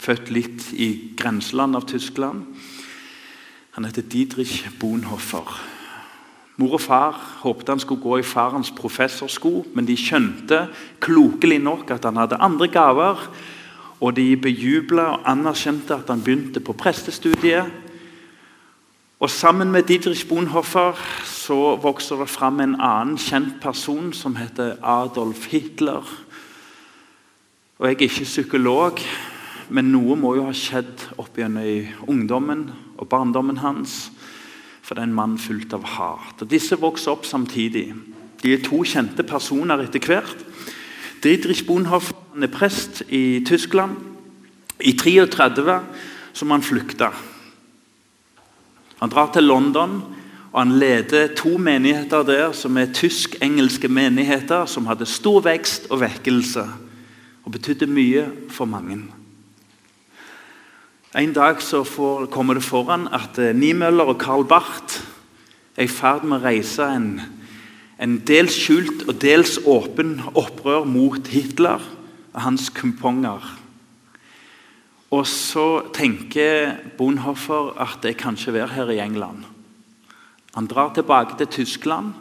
[0.00, 0.86] født litt i
[1.20, 2.46] grenseland av Tyskland.
[3.76, 5.50] Han heter Didrich Bonhoffer.
[6.56, 10.62] Mor og far håpte han skulle gå i farens professorsko, men de skjønte
[11.04, 13.20] klokelig nok at han hadde andre gaver,
[14.00, 17.68] og de bejubla og anerkjente at han begynte på prestestudiet.
[19.20, 24.78] Og Sammen med Didrich Bonhoffer så vokser det fram en annen kjent person som heter
[24.80, 26.04] Adolf Hitler.
[27.76, 29.00] Og Jeg er ikke psykolog,
[29.68, 34.06] men noe må jo ha skjedd opp gjennom i ungdommen og barndommen hans.
[34.80, 36.40] For det er en mann fullt av hat.
[36.40, 37.90] Og Disse vokser opp samtidig.
[38.40, 40.40] De er to kjente personer etter hvert.
[41.20, 44.00] Dietrich Bonhoff er prest i Tyskland.
[44.80, 45.76] I 33
[46.32, 47.10] som han flykta.
[49.02, 50.00] Han drar til London
[50.54, 56.00] og han leder to menigheter der som er tysk-engelske menigheter som hadde stor vekst og
[56.00, 56.64] vekkelse
[57.46, 58.98] og betydde mye for mange.
[61.16, 64.98] En dag så får, kommer det foran at eh, Niemøller og Karl Barth
[65.76, 67.08] er i ferd med å reise en,
[68.02, 71.80] en dels skjult og dels åpen opprør mot Hitler
[72.34, 73.40] og hans kumponger.
[75.14, 79.46] Og så tenker Bonhoffer at det kan ikke være her i England.
[80.58, 82.12] Han drar tilbake til Tyskland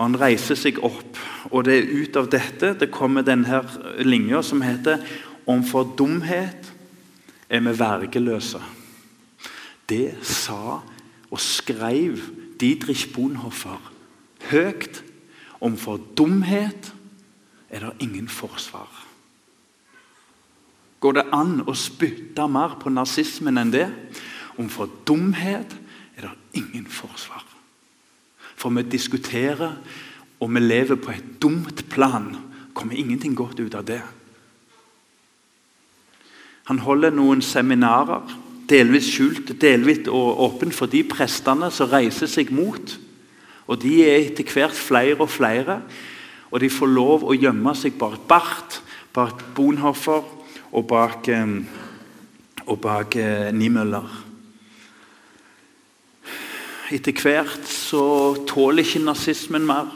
[0.00, 1.18] og han reiser seg opp.
[1.52, 3.60] Og det er ut av dette det kommer denne
[4.00, 5.02] linja som heter
[5.44, 6.70] Om for dumhet
[7.50, 8.60] er vi vergeløse.
[9.84, 10.80] Det sa
[11.30, 12.16] og skrev
[12.60, 13.92] Didrich Bonhoffer
[14.48, 15.02] høyt.
[15.60, 16.92] Om for dumhet
[17.68, 18.88] er det ingen forsvar.
[21.00, 23.88] Går det an å spytte mer på nazismen enn det?
[24.56, 25.76] Om for dumhet
[26.16, 27.49] er det ingen forsvar.
[28.60, 29.78] For vi diskuterer,
[30.40, 32.36] og vi lever på et dumt plan.
[32.74, 34.00] kommer ingenting godt ut av det.
[36.64, 38.30] Han holder noen seminarer,
[38.70, 42.94] delvis skjult, delvis åpent for de prestene som reiser seg mot.
[43.66, 45.80] Og De er etter hvert flere og flere,
[46.50, 48.80] og de får lov å gjemme seg bak Barth,
[49.12, 50.22] bak Bonhoffer
[50.72, 51.62] og bak, eh,
[52.80, 54.29] bak eh, Niemøller.
[56.90, 59.92] Etter hvert så tåler ikke nazismen mer.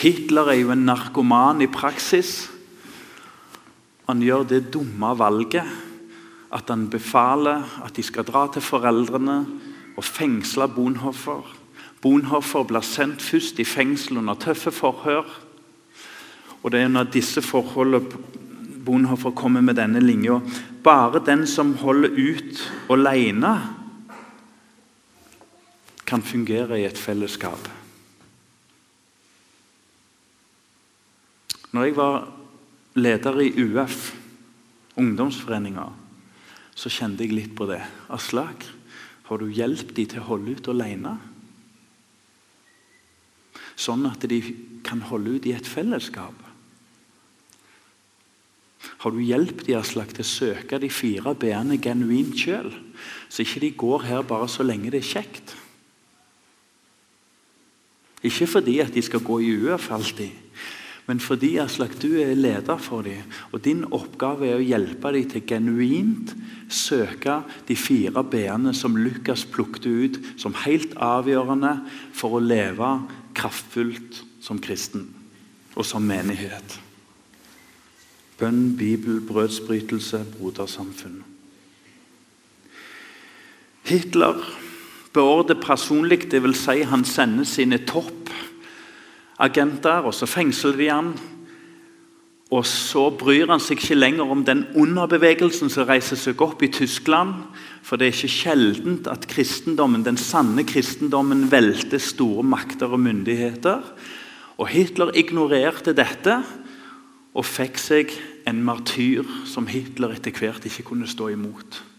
[0.00, 2.46] Hitler er jo en narkoman i praksis.
[4.08, 5.68] Han gjør det dumme valget
[6.54, 9.36] at han befaler at de skal dra til foreldrene
[9.98, 11.44] og fengsle Bonhoffer.
[12.00, 15.28] Bonhoffer blir sendt først i fengsel under tøffe forhør.
[16.62, 18.06] Og Det er under disse forholdene
[18.84, 20.40] Bonhoffer kommer med denne linja.
[20.84, 23.83] Bare den som holder ut alene
[26.06, 27.68] kan fungere i et fellesskap.
[31.74, 32.18] Når jeg var
[32.94, 34.12] leder i UF,
[35.00, 35.88] ungdomsforeninga,
[36.74, 37.80] så kjente jeg litt på det.
[38.14, 38.66] Aslak,
[39.26, 41.16] har du hjulpet dem til å holde ut alene?
[43.74, 44.38] Sånn at de
[44.86, 46.36] kan holde ut i et fellesskap.
[49.02, 52.70] Har du hjulpet dem Aslak, til å søke de fire b-ene genuint sjøl,
[53.28, 55.56] så ikke de går her bare så lenge det er kjekt?
[58.24, 60.32] Ikke fordi at de skal gå i UF alltid,
[61.06, 63.28] men fordi Aslak, du er leder for dem.
[63.52, 66.32] Og din oppgave er å hjelpe dem til genuint
[66.72, 71.74] søke de fire b-ene som Lukas plukket ut som helt avgjørende
[72.16, 72.94] for å leve
[73.36, 75.10] kraftfullt som kristen
[75.74, 76.78] og som menighet.
[78.40, 81.20] Bønn, Bibel, brødsbrytelse, brodersamfunn.
[83.84, 84.40] Hitler
[85.14, 86.58] beordrer personlig, dvs.
[86.66, 91.14] Si han sender sine toppagenter, og så fengsler de han.
[92.54, 96.72] Og så bryr han seg ikke lenger om den underbevegelsen som reiser seg opp i
[96.72, 97.34] Tyskland.
[97.82, 103.80] For det er ikke sjeldent at kristendommen, den sanne kristendommen velter store makter og myndigheter.
[104.60, 106.34] Og Hitler ignorerte dette
[107.34, 108.06] og fikk seg
[108.46, 111.93] en martyr som Hitler etter hvert ikke kunne stå imot.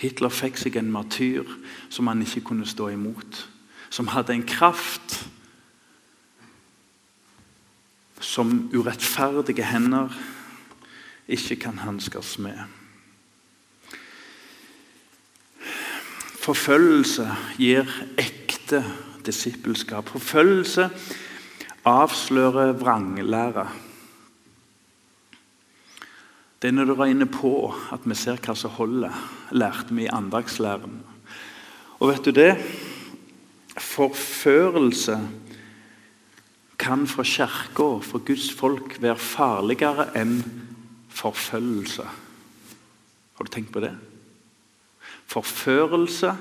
[0.00, 1.44] Hitler fikk seg en martyr
[1.92, 3.44] som han ikke kunne stå imot.
[3.92, 5.18] Som hadde en kraft
[8.20, 10.12] som urettferdige hender
[11.28, 12.58] ikke kan hanskes med.
[16.40, 17.28] Forfølgelse
[17.60, 18.82] gir ekte
[19.26, 20.08] disippelskap.
[20.08, 20.88] Forfølgelse
[21.84, 23.68] avslører vranglære.
[26.60, 29.14] Det er når du regner på at vi ser hva som holder,
[29.56, 30.98] lærte vi i andagslæren.
[32.00, 32.50] Og vet du det?
[33.80, 35.16] Forførelse
[36.80, 40.36] kan fra kirka for Guds folk være farligere enn
[41.16, 42.04] forfølgelse.
[42.04, 43.94] Har du tenkt på det?
[45.32, 46.34] Forførelse,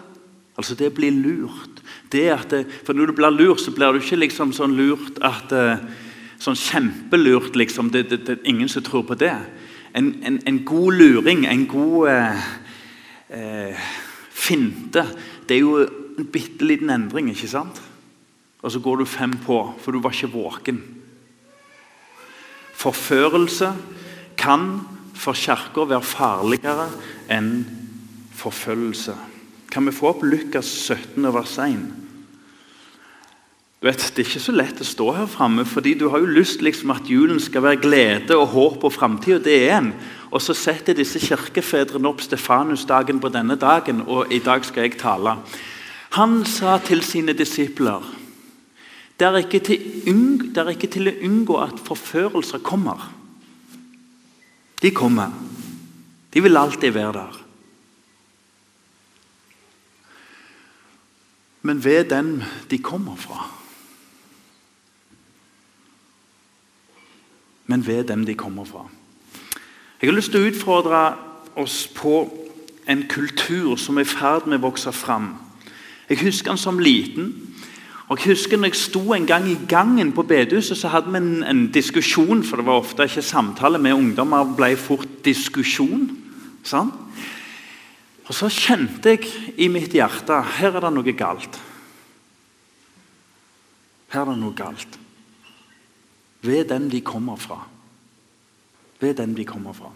[0.57, 1.79] altså det blir lurt.
[2.11, 5.51] Det det, for Når du blir lurt, så blir du ikke liksom sånn lurt at
[5.51, 5.77] eh,
[6.39, 7.89] Sånn kjempelurt, liksom.
[7.91, 9.35] Det, det, det ingen som tror på det
[9.95, 12.49] en, en, en god luring, en god eh,
[13.29, 13.89] eh,
[14.29, 15.05] finte,
[15.47, 15.79] det er jo
[16.19, 17.81] en bitte liten endring, ikke sant?
[18.61, 20.81] Og så går du fem på, for du var ikke våken.
[22.79, 23.73] Forførelse
[24.39, 24.69] kan
[25.19, 26.87] for Kirka være farligere
[27.31, 27.51] enn
[28.39, 29.15] forfølgelse.
[29.71, 32.08] Kan vi få opp Lukas 17, vers 1?
[33.79, 36.27] Du vet, Det er ikke så lett å stå her framme, fordi du har jo
[36.27, 39.93] lyst liksom at julen skal være glede og håp og framtid, og det er en.
[40.31, 44.99] Og så setter disse kirkefedrene opp Stefanusdagen på denne dagen, og i dag skal jeg
[44.99, 45.37] tale.
[46.19, 48.03] Han sa til sine disipler
[49.19, 53.01] det er, ikke til, å unngå at forførelser kommer.
[54.79, 55.33] De kommer.
[56.31, 57.39] De vil alltid være der.
[61.67, 62.37] Men ved den
[62.71, 63.58] de kommer fra
[67.69, 68.87] men ved dem de kommer fra.
[70.01, 70.99] Jeg har lyst til å utfordre
[71.59, 72.23] oss på
[72.89, 75.35] en kultur som er i ferd med å vokse fram.
[76.09, 77.33] Jeg husker den som liten.
[78.09, 81.17] og jeg husker når jeg sto en gang i gangen på bedehuset, så hadde vi
[81.17, 86.07] en, en, diskusjon, for det var ofte ikke samtale med ungdommer, ble fort diskusjon.
[86.65, 86.89] Sånn?
[88.25, 91.61] Og så kjente jeg i mitt hjerte her er det noe galt.
[94.09, 94.97] Her er det noe galt
[96.41, 97.67] ved den de kommer fra.
[98.99, 99.91] Ved den de kommer fra.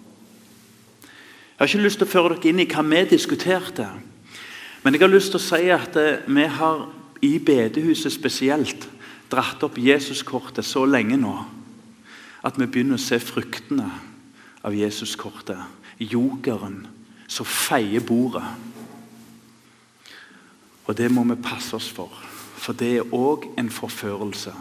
[1.04, 3.88] Jeg har ikke lyst til å føre dere inn i hva vi diskuterte.
[4.84, 6.88] Men jeg har lyst til å si at eh, vi har
[7.24, 8.90] i bedehuset spesielt
[9.32, 11.38] dratt opp Jesuskortet så lenge nå
[12.44, 13.88] at vi begynner å se fruktene
[14.64, 15.62] av Jesuskortet.
[16.04, 16.82] Jokeren
[17.32, 18.44] som feier bordet.
[20.84, 22.12] Og det må vi passe oss for,
[22.60, 24.52] for det er òg en forførelse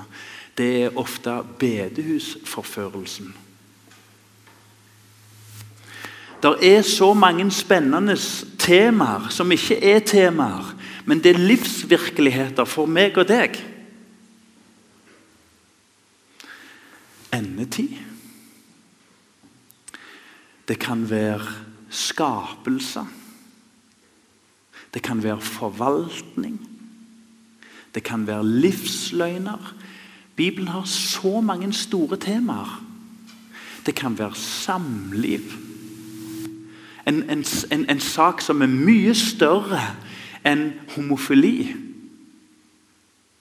[0.58, 3.34] det er ofte bedehusforførelsen.
[6.42, 8.16] Det er så mange spennende
[8.58, 13.58] temaer som ikke er temaer, men det er livsvirkeligheter for meg og deg.
[17.32, 17.94] Endetid.
[20.68, 21.46] Det kan være
[21.90, 23.06] skapelse.
[24.94, 26.58] Det kan være forvaltning.
[27.94, 29.74] Det kan være livsløgner.
[30.36, 32.82] Bibelen har så mange store temaer.
[33.86, 35.40] Det kan være samliv.
[37.06, 39.80] En, en, en, en sak som er mye større
[40.46, 41.74] enn homofili.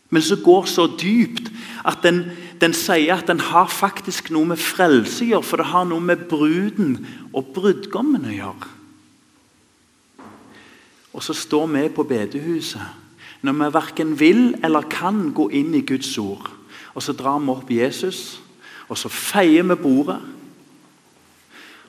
[0.09, 1.51] Men som går så dypt
[1.87, 2.25] at den,
[2.61, 5.47] den sier at den har faktisk noe med frelse å gjøre.
[5.47, 6.97] For det har noe med bruden
[7.31, 8.71] og brudgommen å gjøre.
[11.11, 12.99] Og så står vi på bedehuset
[13.41, 16.45] når vi verken vil eller kan gå inn i Guds ord.
[16.95, 18.41] Og så drar vi opp Jesus,
[18.91, 20.19] og så feier vi bordet.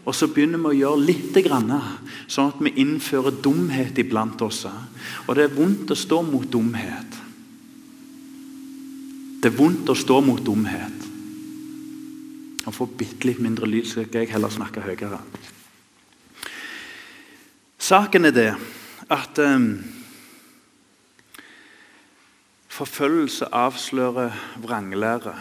[0.03, 1.37] Og så begynner vi å gjøre litt,
[2.27, 4.65] sånn at vi innfører dumhet iblant oss.
[5.29, 7.19] Og det er vondt å stå mot dumhet.
[9.43, 11.09] Det er vondt å stå mot dumhet.
[12.67, 15.19] Og få bitte litt mindre lyd, så skal jeg heller snakke høyere.
[17.83, 18.51] Saken er det
[19.11, 19.73] at um,
[22.73, 25.35] Forfølgelse avslører vranglære.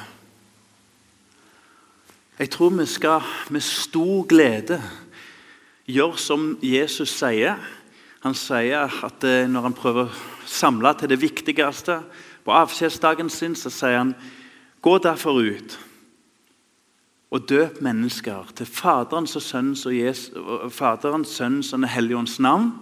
[2.39, 4.81] Jeg tror vi skal med stor glede
[5.87, 7.55] gjøre som Jesus sier.
[8.25, 12.01] Han sier at eh, når han prøver å samle til det viktigste
[12.43, 14.15] på avskjedsdagen sin, så sier han
[14.81, 15.77] Gå derfor ut
[17.31, 20.33] og døp mennesker til Faderens og Sønnens og Jesus,
[20.73, 22.73] Faderens, Sønnens og Den hellige ånds navn.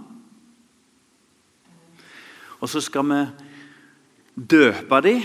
[2.59, 3.19] Og så skal vi
[4.39, 5.23] døpe dem,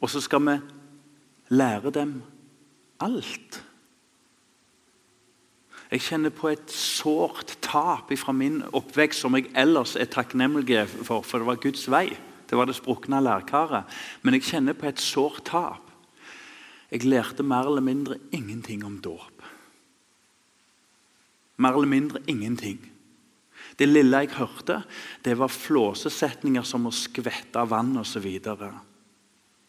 [0.00, 0.58] og så skal vi
[1.50, 2.20] lære dem
[3.00, 3.64] alt.
[5.88, 11.24] Jeg kjenner på et sårt tap fra min oppvekst som jeg ellers er takknemlig for,
[11.24, 12.10] for det var Guds vei.
[12.48, 13.88] Det var det sprukne lærkaret.
[14.22, 15.84] Men jeg kjenner på et sårt tap.
[16.92, 19.44] Jeg lærte mer eller mindre ingenting om dåp.
[21.56, 22.78] Mer eller mindre ingenting.
[23.78, 24.82] Det lille jeg hørte,
[25.24, 28.26] det var flåsesetninger som å skvette vann osv.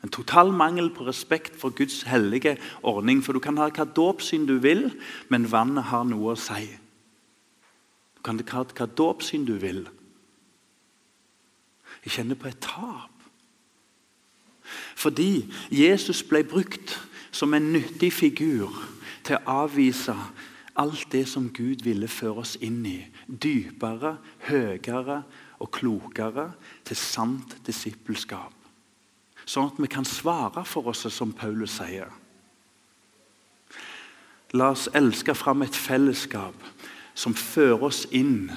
[0.03, 3.21] En total mangel på respekt for Guds hellige ordning.
[3.23, 4.87] For du kan ha hva dåpssyn du vil,
[5.29, 6.65] men vannet har noe å si.
[8.15, 9.83] Du kan ha hva dåpssyn du vil.
[12.05, 13.11] Jeg kjenner på et tap.
[14.95, 16.95] Fordi Jesus ble brukt
[17.31, 18.71] som en nyttig figur
[19.27, 20.15] til å avvise
[20.79, 22.99] alt det som Gud ville føre oss inn i.
[23.27, 24.15] Dypere,
[24.47, 25.21] høyere
[25.59, 26.51] og klokere
[26.87, 28.55] til sant disippelskap.
[29.49, 32.11] Sånn at vi kan svare for oss, som Paulus sier.
[34.55, 36.55] La oss elske fram et fellesskap
[37.13, 38.49] som fører oss inn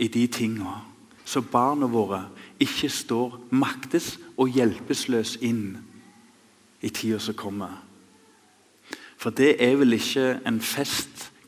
[0.00, 0.80] i de tingene,
[1.24, 2.24] så barna våre
[2.60, 5.78] ikke står maktes og hjelpeløs inn
[6.82, 7.78] i tida som kommer.
[9.20, 10.58] For det er vel ikke en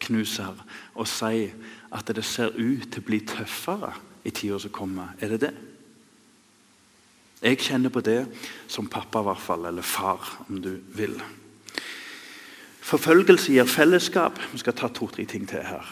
[0.02, 0.56] festknuser
[0.94, 1.50] og si
[1.92, 3.92] at det ser ut til å bli tøffere
[4.24, 5.14] i tida som kommer.
[5.20, 5.54] Er det det?
[7.42, 8.26] Jeg kjenner på det
[8.68, 11.16] som pappa, i hvert fall, eller far, om du vil.
[12.82, 14.38] Forfølgelse gir fellesskap.
[14.52, 15.86] Vi skal ta to-tre ting til her.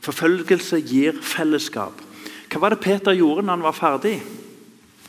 [0.00, 1.98] Forfølgelse gir fellesskap.
[2.48, 4.20] Hva var det Peter gjorde når han var ferdig?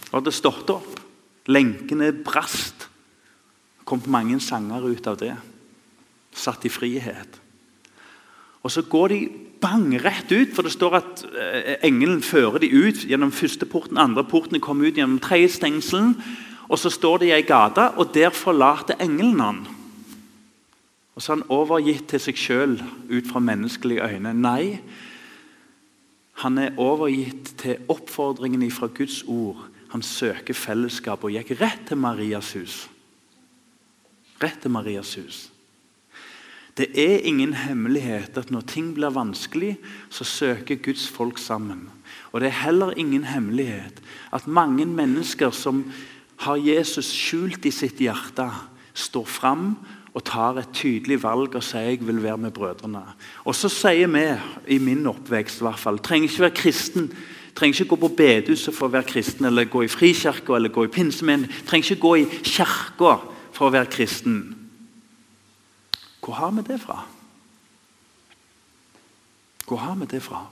[0.10, 0.98] Han hadde stått opp.
[1.50, 2.88] Lenkene brast.
[3.78, 5.36] Det kom mange sanger ut av det
[6.34, 7.40] satt i frihet.
[8.64, 9.30] Og Så går de
[9.62, 13.97] bang rett ut, for det står at eh, engelen fører de ut gjennom første porten,
[13.97, 16.16] andre porten, kommer ut gjennom tredje stengselen.
[16.70, 19.62] Og så står de i ei gate, og der forlater engelen han.
[21.16, 22.78] Og så er han overgitt til seg sjøl
[23.10, 24.32] ut fra menneskelige øyne.
[24.38, 24.80] Nei,
[26.39, 29.66] han er overgitt til oppfordringen fra Guds ord.
[29.91, 32.86] Han søker fellesskap og gikk rett til Marias hus.
[34.39, 35.49] Rett til Marias hus.
[36.78, 39.78] Det er ingen hemmelighet at når ting blir vanskelig,
[40.10, 41.90] så søker Guds folk sammen.
[42.32, 44.02] Og Det er heller ingen hemmelighet
[44.34, 45.86] at mange mennesker som
[46.38, 48.48] har Jesus skjult i sitt hjerte,
[48.94, 49.76] står fram
[50.14, 53.04] og tar et tydelig valg og sier jeg vil være med brødrene.
[53.46, 54.24] Og så sier vi,
[54.76, 57.12] i min oppvekst i hvert fall, trenger ikke være kristen.
[57.56, 60.86] Trenger ikke gå på bedehuset for å være kristen, eller gå i frikirka eller gå
[60.86, 61.48] i pinsemenn.
[61.68, 63.18] Trenger ikke gå i kirka
[63.52, 64.59] for å være kristen.
[66.30, 67.06] Hvor har vi det fra?
[69.68, 70.46] Hvor har vi det fra?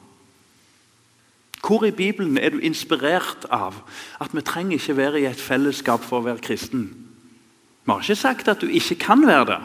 [1.67, 3.75] Hvor i Bibelen er du inspirert av
[4.21, 6.87] at vi trenger ikke være i et fellesskap for å være kristen?
[7.85, 9.59] Vi har ikke sagt at du ikke kan være det.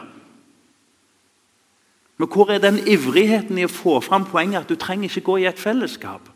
[2.21, 5.39] Men hvor er den ivrigheten i å få fram poenget at du trenger ikke gå
[5.41, 6.29] i et fellesskap?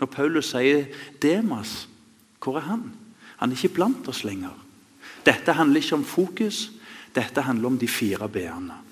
[0.00, 0.90] Når Paulus sier
[1.22, 1.86] 'Demas',
[2.42, 2.90] hvor er han?
[3.36, 4.58] Han er ikke blant oss lenger.
[5.26, 6.72] Dette handler ikke om fokus,
[7.18, 8.84] dette handler om de fire b-ene.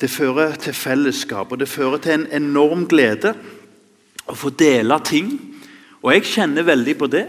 [0.00, 3.34] Det fører til fellesskap, og det fører til en enorm glede
[4.28, 5.30] å få dele ting.
[6.02, 7.24] Og jeg kjenner veldig på det.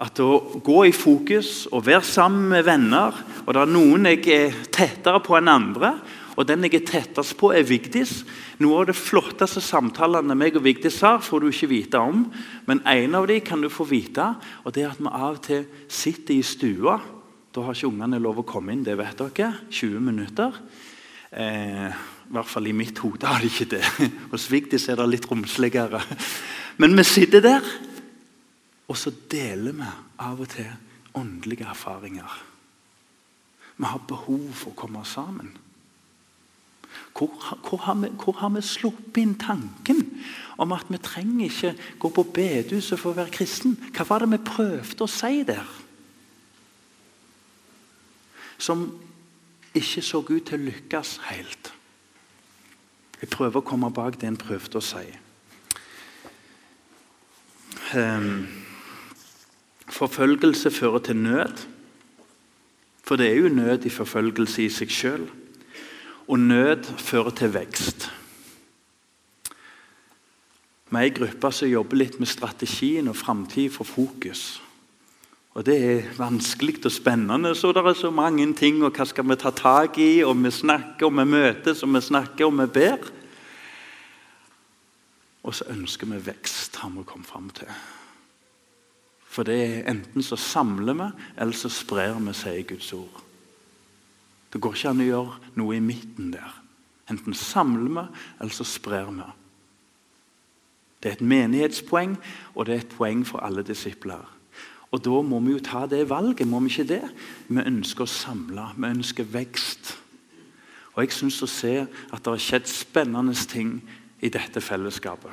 [0.00, 4.22] At å gå i fokus og være sammen med venner Og det er noen jeg
[4.32, 5.90] er tettere på enn andre.
[6.40, 8.22] Og den jeg er tettest på, er Vigdis.
[8.62, 12.22] Noe av det flotteste samtalene meg og Vigdis har, får du ikke vite om.
[12.64, 14.30] Men en av dem kan du få vite,
[14.64, 16.96] og det er at vi av og til sitter i stua
[17.50, 19.50] da har ikke ungene lov å komme inn, det vet dere.
[19.74, 20.58] 20 minutter.
[21.30, 23.82] Eh, I hvert fall i mitt hode har de ikke det.
[24.32, 26.02] Hos Vigdis er det litt romsligere.
[26.78, 27.72] Men vi sitter der,
[28.90, 29.88] og så deler vi
[30.22, 30.70] av og til
[31.18, 32.38] åndelige erfaringer.
[33.80, 35.50] Vi har behov for å komme sammen.
[37.14, 37.34] Hvor,
[37.66, 40.02] hvor, har vi, hvor, har vi, sluppet inn tanken
[40.62, 41.72] om at vi trenger ikke
[42.02, 43.76] gå på bedehuset for å være kristen?
[43.94, 45.66] Hva var det vi prøvde å si der?
[48.60, 48.86] Som
[49.74, 51.72] ikke så ut til å lykkes helt.
[53.20, 55.04] Jeg prøver å komme bak det en prøvde å si.
[57.96, 58.46] Um,
[59.90, 61.66] forfølgelse fører til nød.
[63.04, 65.28] For det er jo nød i forfølgelse i seg sjøl.
[66.30, 68.08] Og nød fører til vekst.
[70.90, 74.60] Vi er ei gruppe som jobber litt med strategien og framtid for fokus.
[75.54, 78.84] Og Det er vanskelig og spennende, så det er så mange ting.
[78.84, 80.22] og Hva skal vi ta tak i?
[80.22, 83.10] Og vi snakker, og vi møtes, og vi snakker, og vi ber.
[85.42, 87.66] Og så ønsker vi vekst, har vi kommet fram til.
[89.26, 93.22] For det er enten så samler vi, eller så sprer vi, sier Guds ord.
[94.52, 96.56] Det går ikke an å gjøre noe i midten der.
[97.10, 98.06] Enten samler vi,
[98.40, 99.28] eller så sprer vi.
[101.00, 102.18] Det er et menighetspoeng,
[102.54, 104.39] og det er et poeng for alle disipler.
[104.90, 107.02] Og Da må vi jo ta det valget, må vi ikke det?
[107.48, 109.96] Vi ønsker å samle, vi ønsker vekst.
[110.94, 113.78] Og Jeg syns å se at det har skjedd spennende ting
[114.20, 115.32] i dette fellesskapet.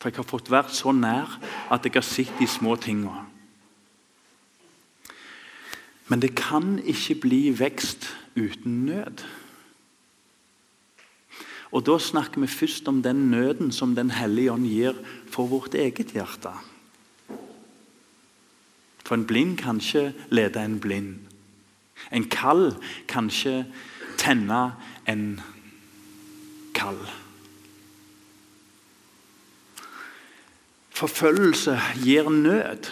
[0.00, 1.38] For jeg har fått vært så nær
[1.70, 3.22] at jeg har sett de små tingene.
[6.10, 9.22] Men det kan ikke bli vekst uten nød.
[11.72, 14.98] Og Da snakker vi først om den nøden som Den hellige ånd gir
[15.30, 16.52] for vårt eget hjerte.
[19.12, 21.16] For en blind kan ikke lede en blind.
[22.12, 22.70] En kall
[23.08, 23.66] kan ikke
[24.16, 24.60] tenne
[25.04, 25.40] en
[26.72, 26.96] kall.
[30.96, 32.88] Forfølgelse gir nød.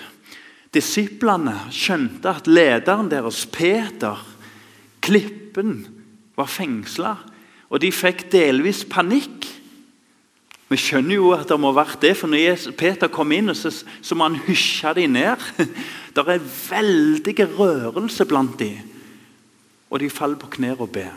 [0.76, 4.20] Disiplene skjønte at lederen deres, Peter,
[5.00, 5.86] klippen,
[6.36, 7.14] var fengsla.
[7.72, 9.48] Og de fikk delvis panikk.
[10.70, 13.72] Vi skjønner jo at det må ha vært det, for når Peter kom inn, så,
[13.74, 15.42] så må han hysje dem ned.
[16.14, 18.78] Det er veldige rørelse blant dem.
[19.90, 21.14] Og de faller på knær og ber.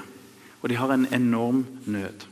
[0.62, 2.26] Og de har en enorm nød.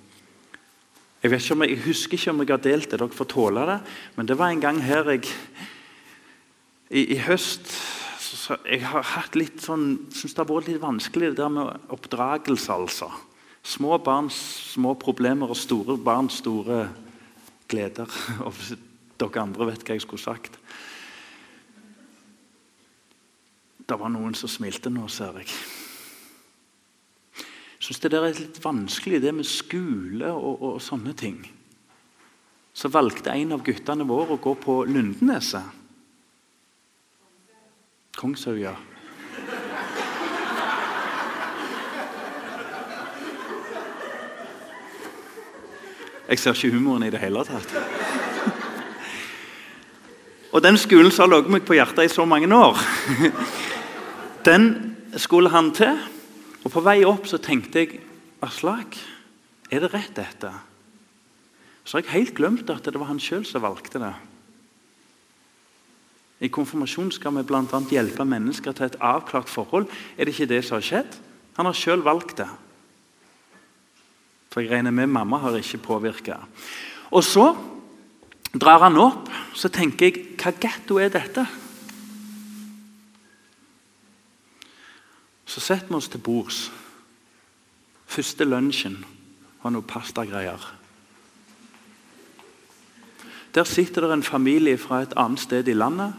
[1.22, 3.30] Jeg, vet ikke om jeg, jeg husker ikke om jeg har delt det, dere får
[3.30, 3.80] tåle det.
[4.16, 5.28] Men det var en gang her jeg
[6.90, 10.82] I, i høst så, så, Jeg har hatt litt sånn Syns det har vært litt
[10.82, 13.12] vanskelig det der med oppdragelse, altså.
[13.62, 14.40] Små barns
[14.74, 16.88] små problemer og store barns store
[17.72, 18.10] gleder.
[18.46, 18.58] Og
[19.22, 20.58] dere andre vet hva jeg skulle sagt.
[23.92, 25.50] Det var noen som smilte nå, ser jeg.
[27.82, 31.40] Jeg syns det der er litt vanskelig, det med skole og, og, sånne ting.
[32.78, 35.80] Så valgte en av guttene våre å gå på Lundeneset.
[38.16, 38.76] Kongshaug, ja.
[46.32, 47.74] Jeg ser ikke humoren i det hele tatt.
[50.52, 52.80] Og den skolen som har ligget meg på hjertet i så mange år,
[54.48, 56.00] den skulle han til.
[56.64, 58.00] Og på vei opp så tenkte jeg
[58.42, 58.96] Aslak,
[59.72, 60.50] er det rett, dette?
[61.84, 64.14] Så har jeg helt glemt at det var han sjøl som valgte det.
[66.42, 67.84] I konfirmasjon skal vi bl.a.
[67.92, 69.92] hjelpe mennesker til et avklart forhold.
[70.18, 71.18] Er det ikke det som har skjedd?
[71.60, 72.50] Han har sjøl valgt det.
[74.52, 76.42] For jeg regner med mamma har ikke påvirka.
[77.12, 77.54] Og så
[78.52, 79.30] drar han opp.
[79.56, 81.46] Så tenker jeg hva getto er dette?
[85.48, 86.62] Så setter vi oss til bords.
[88.12, 89.00] Første lunsjen
[89.64, 90.64] var noe pastagreier.
[93.56, 96.16] Der sitter det en familie fra et annet sted i landet.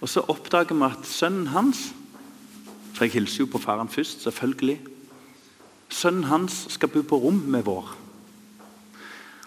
[0.00, 1.92] Og så oppdager vi at sønnen hans
[2.94, 4.93] For jeg hilser jo på faren først, selvfølgelig.
[5.94, 7.92] Sønnen hans skal bo på rom med vår.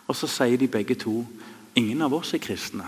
[0.08, 1.20] Og så sier de begge to
[1.76, 2.88] ingen av oss er kristne.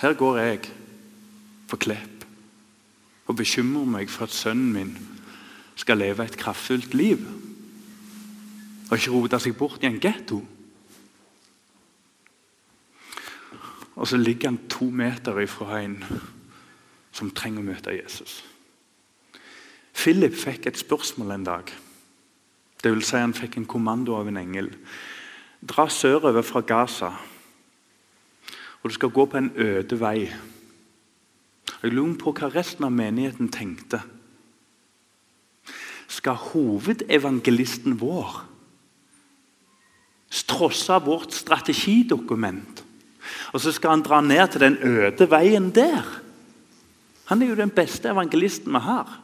[0.00, 0.70] Her går jeg
[1.68, 2.24] på Klepp
[3.28, 4.94] og bekymrer meg for at sønnen min
[5.78, 7.20] skal leve et kraftfullt liv
[8.90, 10.40] og ikke rote seg bort i en getto.
[13.94, 16.00] Og så ligger han to meter ifra en
[17.12, 18.40] som trenger å møte Jesus.
[19.94, 21.72] Philip fikk et spørsmål en dag.
[22.82, 24.70] Det vil si Han fikk en kommando av en engel.
[25.60, 27.10] Dra sørover fra Gaza,
[28.82, 30.30] og du skal gå på en øde vei.
[31.82, 34.00] Jeg lurer på hva resten av menigheten tenkte.
[36.08, 38.46] Skal hovedevangelisten vår
[40.50, 42.84] trosse vårt strategidokument,
[43.52, 46.06] og så skal han dra ned til den øde veien der?
[47.30, 49.20] Han er jo den beste evangelisten vi har.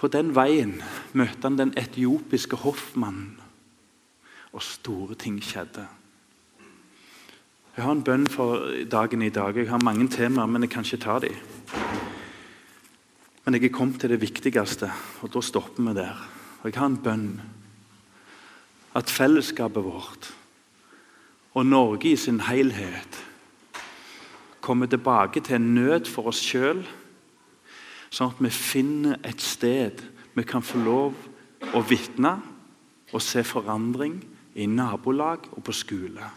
[0.00, 0.78] På den veien
[1.12, 3.36] møtte han den etiopiske hoffmannen,
[4.50, 5.84] og store ting skjedde.
[7.76, 9.56] Jeg har en bønn for dagen i dag.
[9.56, 11.36] Jeg har mange temaer, men jeg kan ikke ta dem.
[13.44, 14.90] Men jeg er kommet til det viktigste,
[15.22, 16.18] og da stopper vi der.
[16.62, 17.40] Og Jeg har en bønn.
[18.94, 20.32] At fellesskapet vårt
[21.54, 23.26] og Norge i sin helhet
[24.60, 26.84] kommer tilbake til en nød for oss sjøl
[28.10, 30.02] Sånn at vi finner et sted
[30.34, 31.16] vi kan få lov
[31.74, 32.36] å vitne
[33.10, 34.18] og se forandring
[34.58, 36.30] i nabolag og på skole.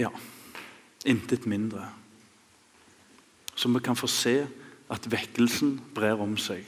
[0.00, 0.10] Ja,
[1.06, 1.86] intet mindre.
[3.54, 4.40] Så vi kan få se
[4.90, 6.66] at vekkelsen brer om seg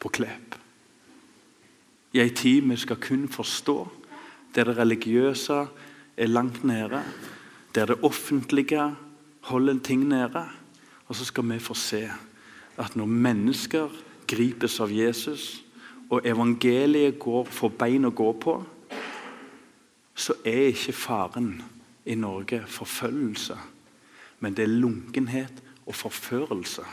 [0.00, 0.54] på Klepp.
[2.14, 3.78] I ei tid vi skal kun forstå,
[4.54, 5.64] der det religiøse
[6.16, 7.02] er langt nede,
[7.74, 8.92] der det offentlige
[9.50, 10.44] holder ting nede.
[11.06, 12.08] Og så skal vi få se
[12.80, 13.88] at når mennesker
[14.26, 15.64] gripes av Jesus,
[16.10, 18.56] og evangeliet går, for bein å gå på,
[20.14, 21.62] så er ikke faren
[22.06, 23.56] i Norge forfølgelse,
[24.40, 26.84] men det er lunkenhet og forførelse.